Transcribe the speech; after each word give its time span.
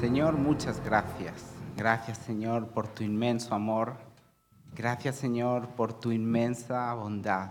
Señor, 0.00 0.36
muchas 0.36 0.80
gracias. 0.84 1.42
Gracias, 1.76 2.18
Señor, 2.18 2.68
por 2.68 2.86
tu 2.86 3.02
inmenso 3.02 3.52
amor. 3.52 3.94
Gracias, 4.76 5.16
Señor, 5.16 5.70
por 5.70 5.92
tu 5.92 6.12
inmensa 6.12 6.94
bondad. 6.94 7.50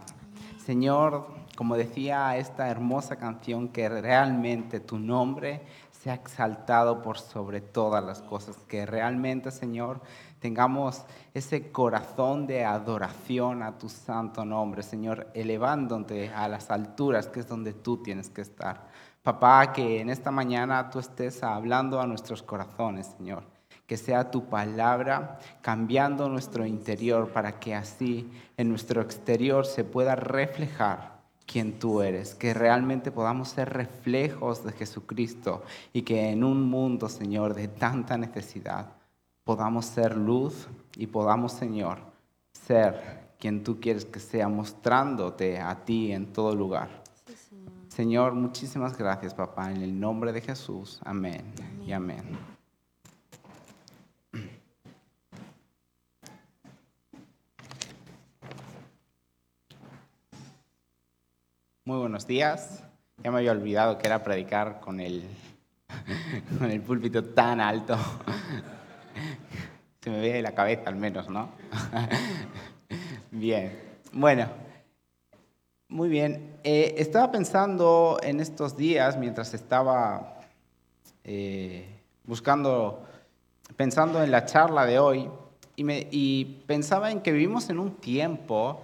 Señor, 0.65 1.27
como 1.57 1.75
decía 1.75 2.37
esta 2.37 2.69
hermosa 2.69 3.17
canción, 3.17 3.67
que 3.67 3.89
realmente 3.89 4.79
tu 4.79 4.97
nombre 4.97 5.65
sea 5.91 6.13
exaltado 6.13 7.01
por 7.01 7.19
sobre 7.19 7.59
todas 7.59 8.01
las 8.01 8.21
cosas, 8.21 8.55
que 8.65 8.85
realmente, 8.85 9.51
Señor, 9.51 9.99
tengamos 10.39 11.03
ese 11.33 11.69
corazón 11.73 12.47
de 12.47 12.63
adoración 12.63 13.61
a 13.61 13.77
tu 13.77 13.89
santo 13.89 14.45
nombre, 14.45 14.83
Señor, 14.83 15.27
elevándote 15.33 16.29
a 16.29 16.47
las 16.47 16.71
alturas, 16.71 17.27
que 17.27 17.41
es 17.41 17.47
donde 17.47 17.73
tú 17.73 17.97
tienes 17.97 18.29
que 18.29 18.39
estar. 18.39 18.87
Papá, 19.23 19.73
que 19.73 19.99
en 20.01 20.09
esta 20.09 20.31
mañana 20.31 20.89
tú 20.89 20.99
estés 20.99 21.43
hablando 21.43 21.99
a 21.99 22.07
nuestros 22.07 22.41
corazones, 22.41 23.07
Señor. 23.17 23.43
Que 23.85 23.97
sea 23.97 24.31
tu 24.31 24.45
palabra 24.45 25.39
cambiando 25.61 26.29
nuestro 26.29 26.65
interior 26.65 27.29
para 27.31 27.59
que 27.59 27.75
así 27.75 28.29
en 28.57 28.69
nuestro 28.69 29.01
exterior 29.01 29.65
se 29.65 29.83
pueda 29.83 30.15
reflejar 30.15 31.17
quién 31.47 31.79
tú 31.79 32.01
eres, 32.01 32.35
que 32.35 32.53
realmente 32.53 33.11
podamos 33.11 33.47
ser 33.49 33.69
reflejos 33.69 34.63
de 34.63 34.73
Jesucristo 34.73 35.63
y 35.93 36.01
que 36.01 36.29
en 36.29 36.43
un 36.43 36.61
mundo, 36.69 37.07
Señor, 37.07 37.53
de 37.53 37.69
tanta 37.69 38.17
necesidad, 38.17 38.91
podamos 39.45 39.85
ser 39.85 40.17
luz 40.17 40.67
y 40.97 41.07
podamos, 41.07 41.53
Señor, 41.53 41.99
ser 42.51 43.27
quien 43.39 43.63
tú 43.63 43.79
quieres 43.79 44.03
que 44.03 44.19
sea, 44.19 44.49
mostrándote 44.49 45.59
a 45.59 45.85
ti 45.85 46.11
en 46.11 46.33
todo 46.33 46.53
lugar. 46.53 47.06
Señor, 47.97 48.35
muchísimas 48.35 48.95
gracias, 48.95 49.33
papá, 49.33 49.71
en 49.71 49.81
el 49.81 49.99
nombre 49.99 50.31
de 50.31 50.39
Jesús. 50.39 51.01
Amén, 51.03 51.51
y 51.83 51.93
amén. 51.93 52.37
Muy 61.85 61.97
buenos 61.97 62.27
días. 62.27 62.83
Ya 63.23 63.31
me 63.31 63.39
había 63.39 63.51
olvidado 63.51 63.97
que 63.97 64.05
era 64.05 64.23
predicar 64.23 64.79
con 64.79 64.99
el, 64.99 65.27
con 66.59 66.69
el 66.69 66.81
púlpito 66.81 67.23
tan 67.23 67.59
alto. 67.59 67.97
Se 70.01 70.11
me 70.11 70.19
ve 70.19 70.43
la 70.43 70.53
cabeza 70.53 70.83
al 70.87 70.97
menos, 70.97 71.31
¿no? 71.31 71.49
Bien. 73.31 73.75
Bueno, 74.13 74.66
muy 75.97 76.09
bien. 76.09 76.59
Eh, 76.63 76.93
estaba 76.99 77.31
pensando 77.31 78.19
en 78.21 78.39
estos 78.39 78.77
días, 78.77 79.17
mientras 79.17 79.55
estaba 79.55 80.41
eh, 81.23 81.87
buscando, 82.23 83.03
pensando 83.75 84.21
en 84.21 84.29
la 84.29 84.45
charla 84.45 84.85
de 84.85 84.99
hoy, 84.99 85.27
y, 85.75 85.83
me, 85.83 86.07
pensaba 86.67 87.09
en 87.09 87.21
que 87.21 87.31
vivimos 87.31 87.71
en 87.71 87.79
un 87.79 87.95
tiempo, 87.95 88.83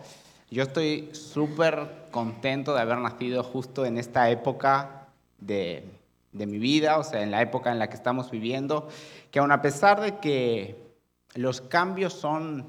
yo 0.50 0.64
estoy 0.64 1.10
súper 1.14 2.08
contento 2.10 2.74
de 2.74 2.82
haber 2.82 2.98
nacido 2.98 3.44
justo 3.44 3.86
en 3.86 4.00
esta 4.00 4.32
época 4.32 5.06
de, 5.38 5.86
de 6.32 6.48
mi 6.48 6.58
vida, 6.58 6.98
o 6.98 7.04
sea, 7.04 7.22
en 7.22 7.30
la 7.30 7.44
época 7.44 7.72
en 7.72 7.78
la 7.78 7.90
que 7.90 7.96
estamos 7.96 8.32
viviendo, 8.32 8.88
que 9.30 9.38
aun 9.38 9.52
a 9.52 9.62
pesar 9.62 10.02
de 10.02 10.18
que 10.18 10.96
los 11.36 11.62
cambios 11.62 12.14
son 12.14 12.66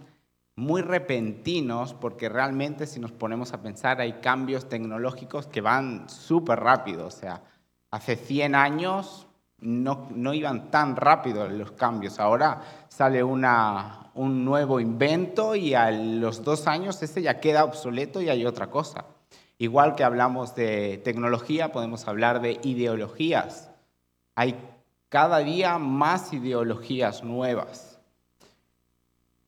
muy 0.56 0.82
repentinos, 0.82 1.94
porque 1.94 2.28
realmente 2.28 2.86
si 2.86 3.00
nos 3.00 3.12
ponemos 3.12 3.52
a 3.52 3.62
pensar 3.62 4.00
hay 4.00 4.14
cambios 4.14 4.68
tecnológicos 4.68 5.46
que 5.46 5.60
van 5.60 6.08
súper 6.08 6.60
rápido. 6.60 7.06
O 7.06 7.10
sea, 7.10 7.42
hace 7.90 8.16
100 8.16 8.54
años 8.54 9.26
no, 9.58 10.08
no, 10.14 10.34
iban 10.34 10.70
tan 10.70 10.96
rápido 10.96 11.48
los 11.48 11.72
cambios. 11.72 12.20
Ahora 12.20 12.62
sale 12.88 13.24
una, 13.24 14.10
un 14.14 14.44
nuevo 14.44 14.78
invento 14.78 15.54
y 15.54 15.74
a 15.74 15.90
los 15.90 16.44
dos 16.44 16.66
años 16.66 17.02
ese 17.02 17.22
ya 17.22 17.40
queda 17.40 17.64
obsoleto 17.64 18.20
y 18.20 18.28
hay 18.28 18.46
otra 18.46 18.70
cosa. 18.70 19.06
Igual 19.58 19.94
que 19.94 20.04
hablamos 20.04 20.54
de 20.54 21.00
tecnología, 21.04 21.72
podemos 21.72 22.06
hablar 22.06 22.40
de 22.40 22.60
ideologías. 22.62 23.70
Hay 24.34 24.56
cada 25.08 25.38
día 25.38 25.78
más 25.78 26.32
ideologías 26.32 27.22
nuevas. 27.22 27.93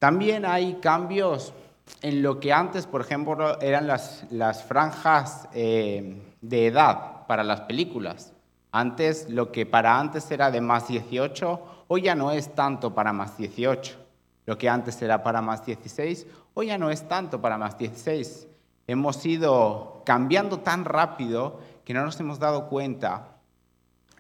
También 0.07 0.45
hay 0.45 0.75
cambios 0.75 1.53
en 2.01 2.23
lo 2.23 2.39
que 2.39 2.53
antes, 2.53 2.87
por 2.87 3.01
ejemplo, 3.01 3.61
eran 3.61 3.89
las, 3.89 4.25
las 4.31 4.63
franjas 4.63 5.49
eh, 5.53 6.23
de 6.41 6.69
edad 6.69 7.27
para 7.27 7.43
las 7.43 7.63
películas. 7.63 8.33
Antes, 8.71 9.29
lo 9.29 9.51
que 9.51 9.67
para 9.67 9.99
antes 9.99 10.31
era 10.31 10.53
de 10.53 10.61
más 10.61 10.87
18, 10.87 11.61
hoy 11.89 12.03
ya 12.03 12.15
no 12.15 12.31
es 12.31 12.55
tanto 12.55 12.95
para 12.95 13.13
más 13.13 13.37
18. 13.37 13.97
Lo 14.45 14.57
que 14.57 14.69
antes 14.69 15.03
era 15.03 15.25
para 15.25 15.43
más 15.43 15.67
16, 15.67 16.25
hoy 16.55 16.69
ya 16.69 16.79
no 16.79 16.93
es 16.93 17.09
tanto 17.09 17.41
para 17.41 17.59
más 17.59 17.77
16. 17.77 18.47
Hemos 18.87 19.27
ido 19.27 20.03
cambiando 20.07 20.61
tan 20.61 20.85
rápido 20.85 21.59
que 21.85 21.95
no 21.95 22.05
nos 22.05 22.21
hemos 22.21 22.39
dado 22.39 22.69
cuenta. 22.69 23.39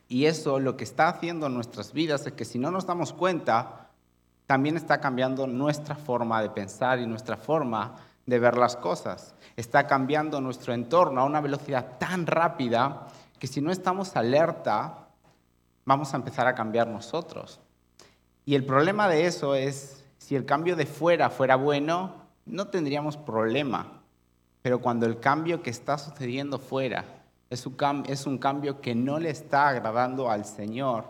Y 0.09 0.25
eso 0.25 0.59
lo 0.59 0.77
que 0.77 0.83
está 0.83 1.07
haciendo 1.07 1.47
en 1.47 1.55
nuestras 1.55 1.93
vidas 1.93 2.27
es 2.27 2.33
que 2.33 2.45
si 2.45 2.59
no 2.59 2.73
nos 2.73 2.87
damos 2.87 3.13
cuenta, 3.13 3.86
también 4.47 4.77
está 4.77 5.01
cambiando 5.01 5.47
nuestra 5.47 5.95
forma 5.95 6.41
de 6.43 6.51
pensar 6.51 6.99
y 6.99 7.07
nuestra 7.07 7.37
forma 7.37 7.97
de 8.27 8.39
ver 8.39 8.57
las 8.57 8.77
cosas. 8.77 9.34
Está 9.57 9.87
cambiando 9.87 10.41
nuestro 10.41 10.73
entorno 10.73 11.21
a 11.21 11.25
una 11.25 11.41
velocidad 11.41 11.99
tan 11.99 12.27
rápida 12.27 13.06
que 13.39 13.47
si 13.47 13.61
no 13.61 13.71
estamos 13.71 14.17
alerta, 14.17 15.09
vamos 15.85 16.12
a 16.12 16.17
empezar 16.17 16.47
a 16.47 16.55
cambiar 16.55 16.89
nosotros. 16.89 17.61
Y 18.45 18.55
el 18.55 18.65
problema 18.65 19.09
de 19.09 19.27
eso 19.27 19.55
es, 19.55 20.05
si 20.19 20.37
el 20.37 20.45
cambio 20.47 20.77
de 20.77 20.87
fuera 20.87 21.31
fuera 21.31 21.56
bueno, 21.56 22.15
no 22.45 22.69
tendríamos 22.69 23.17
problema. 23.17 24.03
Pero 24.62 24.81
cuando 24.81 25.06
el 25.06 25.21
cambio 25.21 25.62
que 25.62 25.71
está 25.71 25.99
sucediendo 25.99 26.59
fuera 26.59 27.05
es 27.51 27.67
un, 28.27 28.39
cambio 28.39 28.81
que 28.81 28.95
no 28.95 29.19
le 29.19 29.31
está 29.31 29.69
agradando 29.69 30.31
al 30.31 30.45
Señor, 30.45 31.05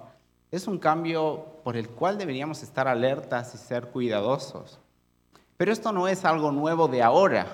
es 0.51 0.67
un 0.67 0.79
cambio 0.79 1.45
por 1.65 1.77
el 1.77 1.89
cual 1.89 2.19
deberíamos 2.19 2.63
estar 2.63 2.89
alertas 2.89 3.55
y 3.55 3.59
ser 3.59 3.89
cuidadosos. 3.89 4.79
Pero 5.57 5.73
esto 5.73 5.93
no 5.93 6.07
es 6.07 6.25
algo 6.25 6.53
nuevo 6.53 6.89
de 6.89 7.03
ahora, 7.03 7.47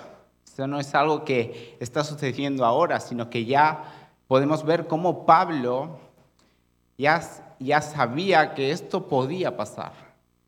esto 0.44 0.66
no 0.66 0.78
es 0.78 0.94
algo 0.94 1.25
que 1.25 1.76
está 1.80 2.04
sucediendo 2.04 2.64
ahora, 2.64 3.00
sino 3.00 3.30
que 3.30 3.44
ya 3.44 3.84
podemos 4.26 4.64
ver 4.64 4.86
cómo 4.86 5.25
Pablo 5.25 5.98
ya, 6.98 7.22
ya 7.58 7.80
sabía 7.80 8.54
que 8.54 8.70
esto 8.70 9.09
podía 9.09 9.56
pasar, 9.56 9.92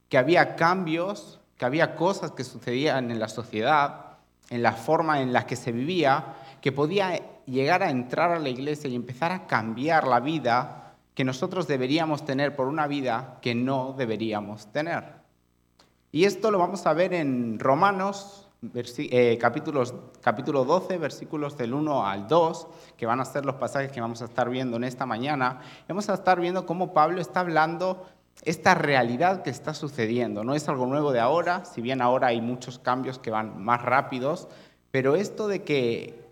que 0.09 0.19
había 0.19 0.57
cambios, 0.57 1.41
que 1.57 1.65
había 1.65 1.95
cosas 1.95 2.33
que 2.33 2.45
sucedían 2.45 3.11
en 3.11 3.19
la 3.19 3.29
sociedad, 3.29 4.19
en 4.51 4.63
la 4.63 4.73
forma 4.73 5.23
en 5.23 5.33
la 5.33 5.47
que 5.47 5.57
se 5.57 5.73
vivía, 5.73 6.35
que 6.61 6.73
podía 6.73 7.21
llegar 7.47 7.83
a 7.83 7.91
entrar 7.91 8.33
a 8.33 8.39
la 8.39 8.49
iglesia 8.49 8.91
y 8.91 8.95
empezar 8.95 9.33
a 9.33 9.47
cambiar 9.47 10.07
la 10.07 10.21
vida 10.21 10.84
que 11.15 11.25
nosotros 11.25 11.67
deberíamos 11.67 12.25
tener 12.25 12.57
por 12.57 12.67
una 12.67 12.87
vida 12.87 13.39
que 13.41 13.55
no 13.55 13.95
deberíamos 13.97 14.67
tener. 14.73 15.25
Y 16.11 16.25
esto 16.25 16.51
lo 16.51 16.59
vamos 16.59 16.87
a 16.87 16.93
ver 16.93 17.15
en 17.15 17.59
Romanos, 17.59 18.49
eh, 18.75 19.37
capítulos, 19.41 19.95
capítulo 20.21 20.65
12, 20.65 20.99
versículos 20.99 21.57
del 21.57 21.75
1 21.75 22.07
al 22.07 22.29
2, 22.29 22.69
que 22.97 23.07
van 23.07 23.21
a 23.21 23.25
ser 23.25 23.45
los 23.45 23.57
pasajes 23.57 23.93
que 23.93 24.01
vamos 24.01 24.23
a 24.23 24.27
estar 24.27 24.49
viendo 24.49 24.77
en 24.77 24.85
esta 24.85 25.07
mañana. 25.07 25.61
Vamos 25.89 26.09
a 26.09 26.15
estar 26.15 26.41
viendo 26.41 26.67
cómo 26.67 26.93
Pablo 26.93 27.21
está 27.21 27.41
hablando 27.41 28.07
esta 28.43 28.75
realidad 28.75 29.43
que 29.43 29.51
está 29.51 29.75
sucediendo. 29.75 30.45
No 30.45 30.55
es 30.55 30.69
algo 30.69 30.87
nuevo 30.87 31.13
de 31.13 31.21
ahora, 31.21 31.65
si 31.65 31.81
bien 31.81 32.01
ahora 32.03 32.29
hay 32.29 32.41
muchos 32.41 32.79
cambios 32.79 33.19
que 33.19 33.31
van 33.31 33.63
más 33.63 33.83
rápidos, 33.83 34.49
pero 34.91 35.17
esto 35.17 35.49
de 35.49 35.63
que 35.63 36.24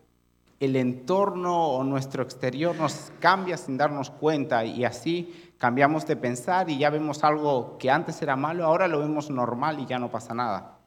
el 0.63 0.77
entorno 0.77 1.71
o 1.71 1.83
nuestro 1.83 2.23
exterior 2.23 2.77
nos 2.77 3.11
cambia 3.19 3.57
sin 3.57 3.77
darnos 3.77 4.11
cuenta 4.11 4.65
y 4.65 4.85
así 4.85 5.53
cambiamos 5.59 6.07
de 6.07 6.15
pensar 6.15 6.71
y 6.71 6.79
ya 6.79 6.89
vemos 6.89 7.25
algo 7.25 7.77
que 7.79 7.91
antes 7.91 8.23
era 8.23 8.37
malo, 8.37 8.65
ahora 8.65 8.87
lo 8.87 9.01
vemos 9.01 9.29
normal 9.29 9.81
y 9.81 9.87
ya 9.87 9.99
no 9.99 10.09
pasa 10.09 10.35
nada. 10.35 10.79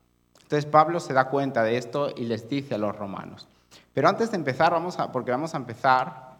Entonces 0.42 0.66
Pablo 0.66 1.02
se 1.02 1.12
da 1.12 1.28
cuenta 1.28 1.62
de 1.62 1.76
esto 1.76 2.10
y 2.16 2.24
les 2.24 2.48
dice 2.48 2.76
a 2.76 2.78
los 2.78 2.96
romanos. 2.96 3.50
Pero 3.94 4.08
antes 4.08 4.32
de 4.32 4.38
empezar, 4.38 4.72
vamos 4.72 4.98
a, 4.98 5.12
porque 5.12 5.32
vamos 5.32 5.54
a 5.54 5.58
empezar 5.58 6.38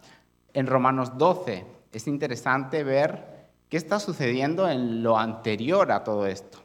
en 0.54 0.66
Romanos 0.66 1.18
12, 1.18 1.66
es 1.92 2.06
interesante 2.06 2.84
ver 2.84 3.50
qué 3.68 3.76
está 3.76 4.00
sucediendo 4.00 4.66
en 4.66 5.02
lo 5.02 5.18
anterior 5.18 5.92
a 5.92 6.04
todo 6.04 6.26
esto, 6.26 6.58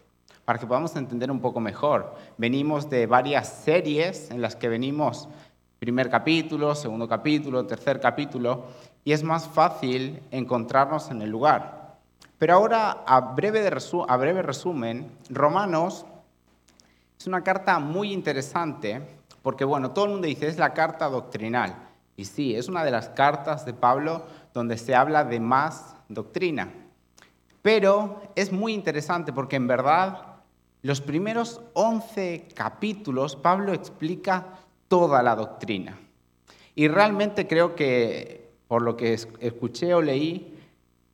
para 0.46 0.58
que 0.58 0.68
podamos 0.68 0.96
entender 0.96 1.32
un 1.32 1.42
poco 1.42 1.60
mejor. 1.60 2.16
Venimos 2.38 2.90
de 2.90 3.08
varias 3.08 3.50
series 3.50 4.32
en 4.32 4.42
las 4.42 4.56
que 4.56 4.70
venimos 4.70 5.28
primer 5.82 6.12
capítulo, 6.12 6.76
segundo 6.76 7.08
capítulo, 7.08 7.66
tercer 7.66 8.00
capítulo, 8.00 8.66
y 9.04 9.14
es 9.14 9.24
más 9.24 9.48
fácil 9.48 10.22
encontrarnos 10.30 11.10
en 11.10 11.24
el 11.24 11.32
lugar. 11.32 11.98
Pero 12.38 12.54
ahora, 12.54 13.04
a 13.08 13.20
breve, 13.20 13.68
a 14.08 14.18
breve 14.18 14.44
resumen, 14.44 15.12
Romanos 15.32 16.06
es 17.18 17.26
una 17.26 17.44
carta 17.44 17.80
muy 17.80 18.14
interesante, 18.14 19.02
porque 19.42 19.66
bueno, 19.66 19.90
todo 19.90 20.06
el 20.06 20.12
mundo 20.12 20.28
dice, 20.28 20.46
es 20.46 20.60
la 20.60 20.76
carta 20.76 21.10
doctrinal. 21.10 21.76
Y 22.16 22.26
sí, 22.26 22.54
es 22.54 22.68
una 22.68 22.84
de 22.84 22.92
las 22.92 23.10
cartas 23.10 23.66
de 23.66 23.74
Pablo 23.74 24.28
donde 24.54 24.78
se 24.78 24.94
habla 24.94 25.24
de 25.24 25.40
más 25.40 25.96
doctrina. 26.10 26.72
Pero 27.64 28.22
es 28.36 28.52
muy 28.52 28.76
interesante 28.76 29.34
porque 29.34 29.56
en 29.56 29.66
verdad 29.66 30.36
los 30.84 31.02
primeros 31.02 31.60
11 31.74 32.50
capítulos 32.54 33.36
Pablo 33.36 33.74
explica 33.74 34.60
toda 34.92 35.24
la 35.24 35.38
doctrina. 35.38 35.98
Y 36.76 36.90
realmente 36.90 37.48
creo 37.48 37.76
que, 37.76 38.52
por 38.68 38.82
lo 38.82 38.98
que 38.98 39.14
escuché 39.14 39.94
o 39.94 40.02
leí, 40.02 40.60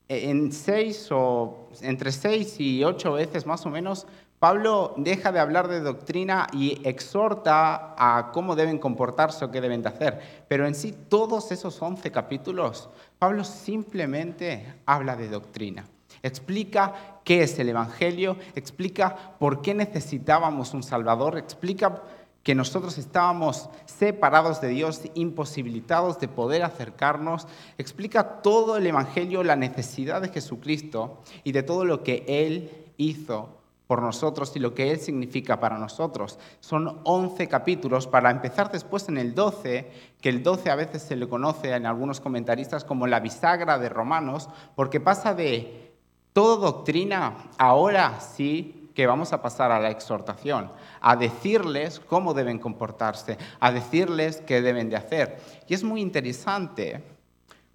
en 0.09 0.51
seis 0.51 1.09
o 1.11 1.69
entre 1.81 2.11
seis 2.11 2.59
y 2.59 2.83
ocho 2.83 3.13
veces 3.13 3.45
más 3.45 3.67
o 3.67 3.69
menos, 3.69 4.07
Pablo 4.39 4.95
deja 4.97 5.31
de 5.31 5.39
hablar 5.39 5.67
de 5.67 5.81
doctrina 5.81 6.47
y 6.53 6.81
exhorta 6.89 7.93
a 7.99 8.31
cómo 8.31 8.55
deben 8.55 8.79
comportarse 8.79 9.45
o 9.45 9.51
qué 9.51 9.61
deben 9.61 9.83
de 9.83 9.89
hacer. 9.89 10.45
Pero 10.47 10.65
en 10.65 10.73
sí, 10.73 10.91
todos 11.07 11.51
esos 11.51 11.79
once 11.79 12.11
capítulos, 12.11 12.89
Pablo 13.19 13.43
simplemente 13.43 14.73
habla 14.87 15.15
de 15.15 15.29
doctrina. 15.29 15.85
Explica 16.23 17.19
qué 17.23 17.43
es 17.43 17.59
el 17.59 17.69
Evangelio, 17.69 18.37
explica 18.55 19.35
por 19.37 19.61
qué 19.61 19.75
necesitábamos 19.75 20.73
un 20.73 20.81
Salvador, 20.81 21.37
explica 21.37 22.01
que 22.47 22.55
nosotros 22.55 22.97
estábamos 22.97 23.69
separados 23.85 24.61
de 24.61 24.69
Dios, 24.69 25.01
imposibilitados 25.15 26.17
de 26.21 26.29
poder 26.29 26.63
acercarnos, 26.63 27.45
explica 27.77 28.41
todo 28.41 28.77
el 28.77 28.87
Evangelio, 28.87 29.43
la 29.43 29.57
necesidad 29.57 30.21
de 30.21 30.29
Jesucristo 30.29 31.21
y 31.43 31.51
de 31.51 31.63
todo 31.63 31.83
lo 31.83 32.03
que 32.03 32.23
Él 32.25 32.71
hizo 32.95 33.49
por 33.85 34.01
nosotros 34.01 34.55
y 34.55 34.59
lo 34.59 34.73
que 34.73 34.91
Él 34.91 34.99
significa 35.01 35.59
para 35.59 35.77
nosotros. 35.77 36.39
Son 36.61 37.01
11 37.03 37.49
capítulos 37.49 38.07
para 38.07 38.31
empezar 38.31 38.71
después 38.71 39.09
en 39.09 39.17
el 39.17 39.35
12, 39.35 39.91
que 40.21 40.29
el 40.29 40.41
12 40.41 40.69
a 40.69 40.75
veces 40.75 41.01
se 41.01 41.17
le 41.17 41.27
conoce 41.27 41.73
en 41.73 41.85
algunos 41.85 42.21
comentaristas 42.21 42.85
como 42.85 43.07
la 43.07 43.19
bisagra 43.19 43.77
de 43.77 43.89
Romanos, 43.89 44.47
porque 44.73 45.01
pasa 45.01 45.33
de 45.33 45.91
toda 46.31 46.55
doctrina, 46.71 47.49
ahora 47.57 48.21
sí 48.21 48.76
que 48.97 49.05
vamos 49.05 49.31
a 49.31 49.43
pasar 49.43 49.71
a 49.71 49.79
la 49.79 49.91
exhortación, 49.91 50.71
a 51.01 51.15
decirles 51.15 51.99
cómo 51.99 52.33
deben 52.33 52.57
comportarse, 52.57 53.37
a 53.59 53.71
decirles 53.71 54.41
qué 54.41 54.59
deben 54.63 54.89
de 54.89 54.95
hacer. 54.95 55.37
Y 55.67 55.75
es 55.75 55.83
muy 55.83 56.01
interesante 56.01 57.03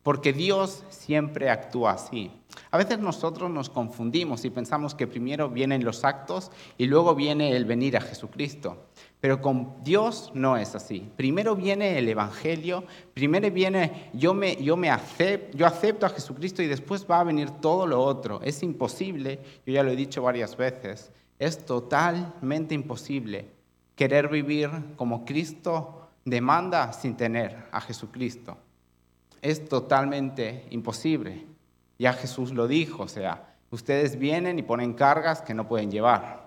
porque 0.02 0.32
Dios 0.32 0.82
siempre 0.88 1.48
actúa 1.48 1.92
así. 1.92 2.32
A 2.72 2.76
veces 2.76 2.98
nosotros 2.98 3.52
nos 3.52 3.70
confundimos 3.70 4.44
y 4.44 4.50
pensamos 4.50 4.96
que 4.96 5.06
primero 5.06 5.48
vienen 5.48 5.84
los 5.84 6.02
actos 6.02 6.50
y 6.76 6.86
luego 6.86 7.14
viene 7.14 7.54
el 7.54 7.66
venir 7.66 7.96
a 7.96 8.00
Jesucristo. 8.00 8.88
Pero 9.22 9.40
con 9.40 9.84
Dios 9.84 10.32
no 10.34 10.56
es 10.56 10.74
así. 10.74 11.08
Primero 11.14 11.54
viene 11.54 11.96
el 11.96 12.08
Evangelio, 12.08 12.82
primero 13.14 13.48
viene 13.52 14.10
yo 14.12 14.34
me, 14.34 14.56
yo 14.56 14.76
me 14.76 14.90
acepto, 14.90 15.56
yo 15.56 15.64
acepto 15.64 16.06
a 16.06 16.08
Jesucristo 16.08 16.60
y 16.60 16.66
después 16.66 17.06
va 17.08 17.20
a 17.20 17.24
venir 17.24 17.48
todo 17.48 17.86
lo 17.86 18.02
otro. 18.02 18.40
Es 18.42 18.64
imposible, 18.64 19.38
yo 19.64 19.74
ya 19.74 19.84
lo 19.84 19.92
he 19.92 19.96
dicho 19.96 20.22
varias 20.22 20.56
veces, 20.56 21.12
es 21.38 21.64
totalmente 21.64 22.74
imposible 22.74 23.46
querer 23.94 24.26
vivir 24.26 24.68
como 24.96 25.24
Cristo 25.24 26.08
demanda 26.24 26.92
sin 26.92 27.16
tener 27.16 27.68
a 27.70 27.80
Jesucristo. 27.80 28.58
Es 29.40 29.68
totalmente 29.68 30.66
imposible. 30.70 31.46
Ya 31.96 32.12
Jesús 32.12 32.50
lo 32.50 32.66
dijo, 32.66 33.04
o 33.04 33.08
sea, 33.08 33.54
ustedes 33.70 34.18
vienen 34.18 34.58
y 34.58 34.64
ponen 34.64 34.94
cargas 34.94 35.42
que 35.42 35.54
no 35.54 35.68
pueden 35.68 35.92
llevar. 35.92 36.41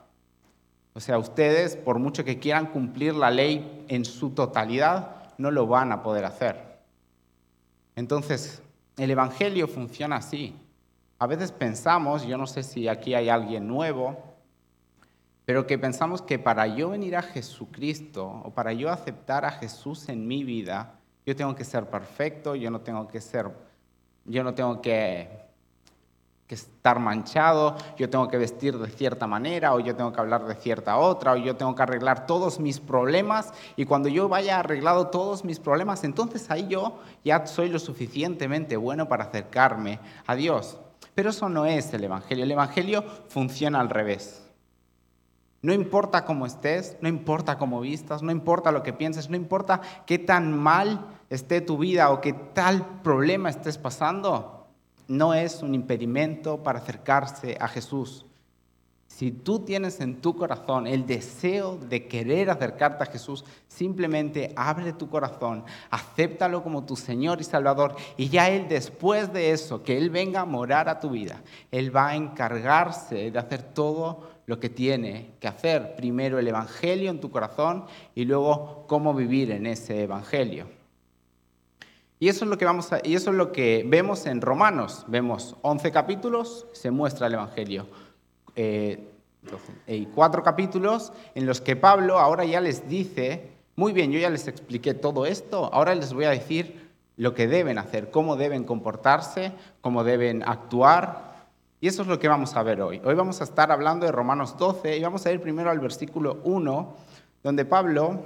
O 0.98 1.02
sea, 1.02 1.18
ustedes, 1.18 1.76
por 1.76 2.00
mucho 2.00 2.24
que 2.24 2.40
quieran 2.40 2.68
cumplir 2.68 3.14
la 3.16 3.30
ley 3.30 3.86
en 3.90 4.06
su 4.06 4.30
totalidad, 4.30 5.34
no 5.38 5.52
lo 5.52 5.68
van 5.68 5.92
a 5.92 6.02
poder 6.02 6.24
hacer. 6.24 6.80
Entonces, 7.98 8.62
el 8.96 9.12
Evangelio 9.12 9.68
funciona 9.68 10.16
así. 10.16 10.56
A 11.20 11.28
veces 11.28 11.52
pensamos, 11.52 12.26
yo 12.26 12.38
no 12.38 12.48
sé 12.48 12.64
si 12.64 12.88
aquí 12.88 13.14
hay 13.14 13.28
alguien 13.28 13.68
nuevo, 13.68 14.18
pero 15.44 15.68
que 15.68 15.78
pensamos 15.78 16.22
que 16.22 16.40
para 16.40 16.66
yo 16.66 16.92
venir 16.92 17.18
a 17.18 17.22
Jesucristo 17.22 18.42
o 18.46 18.52
para 18.52 18.72
yo 18.72 18.90
aceptar 18.90 19.44
a 19.44 19.52
Jesús 19.52 20.08
en 20.08 20.26
mi 20.26 20.46
vida, 20.46 20.94
yo 21.26 21.36
tengo 21.36 21.56
que 21.56 21.66
ser 21.66 21.90
perfecto, 21.90 22.56
yo 22.56 22.72
no 22.72 22.80
tengo 22.80 23.06
que 23.10 23.20
ser, 23.20 23.52
yo 24.24 24.46
no 24.46 24.54
tengo 24.54 24.82
que 24.82 25.28
que 26.48 26.56
estar 26.56 27.00
manchado, 27.00 27.76
yo 27.98 28.10
tengo 28.10 28.28
que 28.28 28.38
vestir 28.38 28.78
de 28.78 28.90
cierta 28.90 29.26
manera, 29.26 29.74
o 29.74 29.80
yo 29.80 29.96
tengo 29.96 30.14
que 30.14 30.20
hablar 30.20 30.46
de 30.46 30.54
cierta 30.56 30.98
otra, 30.98 31.34
o 31.34 31.38
yo 31.38 31.56
tengo 31.56 31.74
que 31.74 31.82
arreglar 31.82 32.28
todos 32.28 32.60
mis 32.60 32.80
problemas, 32.80 33.52
y 33.76 33.86
cuando 33.86 34.10
yo 34.10 34.30
vaya 34.30 34.60
arreglado 34.60 35.08
todos 35.08 35.44
mis 35.44 35.60
problemas, 35.60 36.04
entonces 36.04 36.52
ahí 36.52 36.68
yo 36.68 37.00
ya 37.24 37.48
soy 37.48 37.70
lo 37.70 37.80
suficientemente 37.80 38.78
bueno 38.78 39.08
para 39.08 39.26
acercarme 39.26 40.00
a 40.28 40.36
Dios. 40.36 40.78
Pero 41.16 41.32
eso 41.32 41.50
no 41.50 41.66
es 41.66 41.92
el 41.94 42.04
Evangelio, 42.04 42.44
el 42.44 42.52
Evangelio 42.52 43.04
funciona 43.28 43.80
al 43.80 43.90
revés. 43.90 44.44
No 45.64 45.74
importa 45.74 46.26
cómo 46.26 46.46
estés, 46.46 46.96
no 47.02 47.10
importa 47.10 47.58
cómo 47.58 47.82
vistas, 47.82 48.22
no 48.22 48.32
importa 48.32 48.72
lo 48.72 48.84
que 48.84 48.94
pienses, 48.94 49.32
no 49.32 49.36
importa 49.36 49.82
qué 50.06 50.20
tan 50.20 50.56
mal 50.56 51.08
esté 51.32 51.60
tu 51.60 51.80
vida 51.80 52.12
o 52.12 52.22
qué 52.22 52.34
tal 52.34 53.02
problema 53.02 53.50
estés 53.50 53.80
pasando, 53.80 54.55
no 55.08 55.34
es 55.34 55.62
un 55.62 55.76
impedimento 55.76 56.64
para 56.64 56.80
acercarse 56.80 57.58
a 57.60 57.68
Jesús. 57.68 58.26
Si 59.08 59.32
tú 59.32 59.60
tienes 59.60 60.02
en 60.02 60.20
tu 60.20 60.36
corazón 60.36 60.88
el 60.88 61.06
deseo 61.06 61.78
de 61.78 62.06
querer 62.06 62.50
acercarte 62.50 63.04
a 63.04 63.08
Jesús, 63.08 63.46
simplemente 63.68 64.52
abre 64.58 64.92
tu 64.92 65.10
corazón, 65.10 65.64
acéptalo 65.90 66.62
como 66.62 66.84
tu 66.84 66.98
Señor 66.98 67.40
y 67.40 67.46
Salvador 67.46 67.96
y 68.18 68.28
ya 68.28 68.50
Él 68.50 68.68
después 68.68 69.32
de 69.32 69.52
eso, 69.52 69.84
que 69.84 69.98
Él 69.98 70.10
venga 70.10 70.42
a 70.42 70.46
morar 70.46 70.90
a 70.90 71.00
tu 71.00 71.12
vida, 71.12 71.42
Él 71.72 71.96
va 71.96 72.10
a 72.10 72.16
encargarse 72.18 73.32
de 73.32 73.40
hacer 73.40 73.62
todo 73.62 74.36
lo 74.48 74.60
que 74.60 74.70
tiene 74.70 75.36
que 75.40 75.48
hacer. 75.48 75.96
Primero 75.96 76.38
el 76.38 76.50
Evangelio 76.50 77.10
en 77.10 77.22
tu 77.22 77.32
corazón 77.32 77.86
y 78.16 78.26
luego 78.26 78.84
cómo 78.88 79.14
vivir 79.14 79.52
en 79.52 79.66
ese 79.66 80.04
Evangelio. 80.04 80.68
Y 82.20 82.30
eso 82.30 82.46
es 82.46 82.50
lo 82.50 82.58
que, 82.58 82.66
vamos 82.66 82.90
y 83.04 83.16
eso 83.16 83.32
es 83.32 83.36
lo 83.36 83.52
que 83.52 83.84
vemos 83.86 84.26
en 84.26 84.42
Romanos. 84.42 85.06
Vemos 85.08 85.56
11 85.62 85.92
capítulos, 85.92 86.66
se 86.72 86.92
muestra 86.92 87.28
el 87.28 87.34
Evangelio. 87.34 87.88
Eh, 88.56 89.12
y 89.88 90.06
cuatro 90.08 90.42
capítulos 90.42 91.12
en 91.36 91.46
los 91.46 91.62
que 91.62 91.76
Pablo 91.76 92.18
ahora 92.20 92.46
ya 92.46 92.62
les 92.62 92.88
dice, 92.88 93.52
muy 93.76 93.94
bien, 93.94 94.12
yo 94.12 94.20
ya 94.20 94.30
les 94.30 94.48
expliqué 94.48 94.94
todo 94.94 95.26
esto, 95.26 95.70
ahora 95.74 95.94
les 95.94 96.14
voy 96.14 96.26
a 96.26 96.30
decir 96.32 96.90
lo 97.18 97.34
que 97.34 97.48
deben 97.48 97.78
hacer, 97.78 98.12
cómo 98.12 98.38
deben 98.38 98.64
comportarse, 98.64 99.52
cómo 99.82 100.04
deben 100.04 100.42
actuar. 100.44 101.36
Y 101.82 101.88
eso 101.88 102.02
es 102.02 102.08
lo 102.08 102.18
que 102.18 102.28
vamos 102.28 102.56
a 102.56 102.64
ver 102.64 102.82
hoy. 102.82 103.02
Hoy 103.04 103.14
vamos 103.16 103.42
a 103.42 103.44
estar 103.44 103.72
hablando 103.72 104.06
de 104.06 104.12
Romanos 104.12 104.58
12 104.58 104.98
y 104.98 105.04
vamos 105.04 105.26
a 105.26 105.32
ir 105.32 105.42
primero 105.42 105.70
al 105.70 105.80
versículo 105.80 106.40
1, 106.44 106.96
donde 107.44 107.66
Pablo 107.66 108.22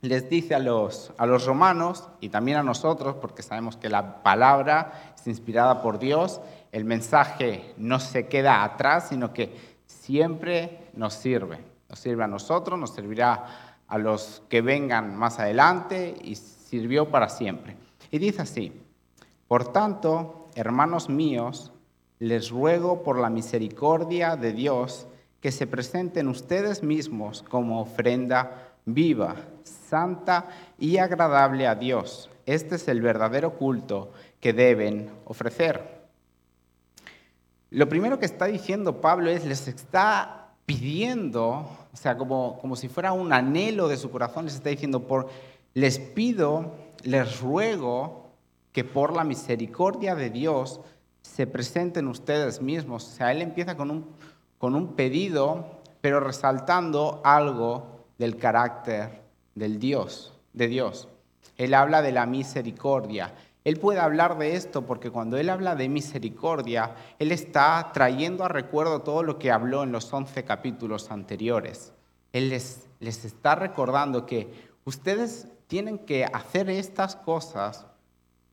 les 0.00 0.30
dice 0.30 0.54
a 0.54 0.58
los, 0.58 1.12
a 1.18 1.26
los 1.26 1.46
romanos 1.46 2.08
y 2.20 2.28
también 2.28 2.58
a 2.58 2.62
nosotros, 2.62 3.16
porque 3.20 3.42
sabemos 3.42 3.76
que 3.76 3.88
la 3.88 4.22
palabra 4.22 5.12
es 5.16 5.26
inspirada 5.26 5.82
por 5.82 5.98
Dios, 5.98 6.40
el 6.70 6.84
mensaje 6.84 7.74
no 7.76 7.98
se 7.98 8.28
queda 8.28 8.62
atrás, 8.62 9.08
sino 9.08 9.32
que 9.32 9.78
siempre 9.86 10.90
nos 10.94 11.14
sirve. 11.14 11.58
Nos 11.88 11.98
sirve 11.98 12.24
a 12.24 12.28
nosotros, 12.28 12.78
nos 12.78 12.94
servirá 12.94 13.74
a 13.88 13.98
los 13.98 14.42
que 14.48 14.60
vengan 14.60 15.16
más 15.16 15.38
adelante 15.38 16.14
y 16.22 16.36
sirvió 16.36 17.10
para 17.10 17.28
siempre. 17.28 17.76
Y 18.10 18.18
dice 18.18 18.42
así, 18.42 18.72
por 19.48 19.72
tanto, 19.72 20.48
hermanos 20.54 21.08
míos, 21.08 21.72
les 22.18 22.50
ruego 22.50 23.02
por 23.02 23.18
la 23.18 23.30
misericordia 23.30 24.36
de 24.36 24.52
Dios 24.52 25.06
que 25.40 25.52
se 25.52 25.66
presenten 25.66 26.28
ustedes 26.28 26.82
mismos 26.82 27.42
como 27.42 27.80
ofrenda 27.80 28.67
viva, 28.94 29.36
santa 29.62 30.48
y 30.78 30.98
agradable 30.98 31.66
a 31.66 31.74
Dios. 31.74 32.30
Este 32.46 32.76
es 32.76 32.88
el 32.88 33.00
verdadero 33.00 33.54
culto 33.54 34.12
que 34.40 34.52
deben 34.52 35.10
ofrecer. 35.24 35.98
Lo 37.70 37.88
primero 37.88 38.18
que 38.18 38.26
está 38.26 38.46
diciendo 38.46 39.00
Pablo 39.00 39.30
es, 39.30 39.44
les 39.44 39.68
está 39.68 40.48
pidiendo, 40.64 41.48
o 41.92 41.96
sea, 41.96 42.16
como, 42.16 42.58
como 42.60 42.76
si 42.76 42.88
fuera 42.88 43.12
un 43.12 43.32
anhelo 43.32 43.88
de 43.88 43.96
su 43.96 44.10
corazón, 44.10 44.46
les 44.46 44.54
está 44.54 44.70
diciendo, 44.70 45.06
por, 45.06 45.28
les 45.74 45.98
pido, 45.98 46.72
les 47.02 47.40
ruego 47.40 48.30
que 48.72 48.84
por 48.84 49.14
la 49.14 49.24
misericordia 49.24 50.14
de 50.14 50.30
Dios 50.30 50.80
se 51.22 51.46
presenten 51.46 52.08
ustedes 52.08 52.62
mismos. 52.62 53.06
O 53.06 53.10
sea, 53.10 53.32
él 53.32 53.42
empieza 53.42 53.76
con 53.76 53.90
un, 53.90 54.06
con 54.58 54.74
un 54.74 54.94
pedido, 54.94 55.80
pero 56.00 56.20
resaltando 56.20 57.20
algo 57.24 57.97
del 58.18 58.36
carácter 58.36 59.22
del 59.54 59.78
Dios, 59.78 60.32
de 60.52 60.68
Dios. 60.68 61.08
Él 61.56 61.74
habla 61.74 62.02
de 62.02 62.12
la 62.12 62.26
misericordia. 62.26 63.34
Él 63.64 63.78
puede 63.78 64.00
hablar 64.00 64.38
de 64.38 64.54
esto 64.54 64.86
porque 64.86 65.10
cuando 65.10 65.36
él 65.36 65.50
habla 65.50 65.74
de 65.74 65.88
misericordia, 65.88 66.94
él 67.18 67.32
está 67.32 67.90
trayendo 67.92 68.44
a 68.44 68.48
recuerdo 68.48 69.02
todo 69.02 69.22
lo 69.22 69.38
que 69.38 69.50
habló 69.50 69.82
en 69.82 69.92
los 69.92 70.12
11 70.12 70.44
capítulos 70.44 71.10
anteriores. 71.10 71.92
Él 72.32 72.50
les, 72.50 72.86
les 73.00 73.24
está 73.24 73.54
recordando 73.54 74.26
que 74.26 74.68
ustedes 74.84 75.48
tienen 75.66 75.98
que 75.98 76.24
hacer 76.24 76.70
estas 76.70 77.16
cosas 77.16 77.86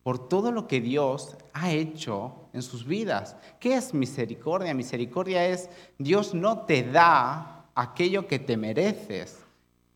por 0.03 0.27
todo 0.27 0.51
lo 0.51 0.67
que 0.67 0.81
Dios 0.81 1.37
ha 1.53 1.71
hecho 1.71 2.49
en 2.53 2.61
sus 2.61 2.85
vidas. 2.85 3.37
¿Qué 3.59 3.75
es 3.75 3.93
misericordia? 3.93 4.73
Misericordia 4.73 5.47
es 5.47 5.69
Dios 5.97 6.33
no 6.33 6.59
te 6.59 6.83
da 6.83 7.65
aquello 7.73 8.27
que 8.27 8.37
te 8.37 8.57
mereces. 8.57 9.44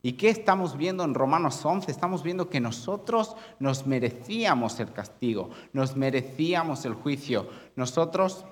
¿Y 0.01 0.13
qué 0.13 0.29
estamos 0.29 0.77
viendo 0.77 1.03
en 1.03 1.13
Romanos 1.13 1.65
11? 1.65 1.91
Estamos 1.91 2.23
viendo 2.23 2.49
que 2.49 2.61
nosotros 2.61 3.35
nos 3.59 3.85
merecíamos 3.85 4.79
el 4.79 4.93
castigo, 4.93 5.49
nos 5.73 5.97
merecíamos 5.97 6.85
el 6.85 6.93
juicio, 6.93 7.49
nosotros 7.75 8.45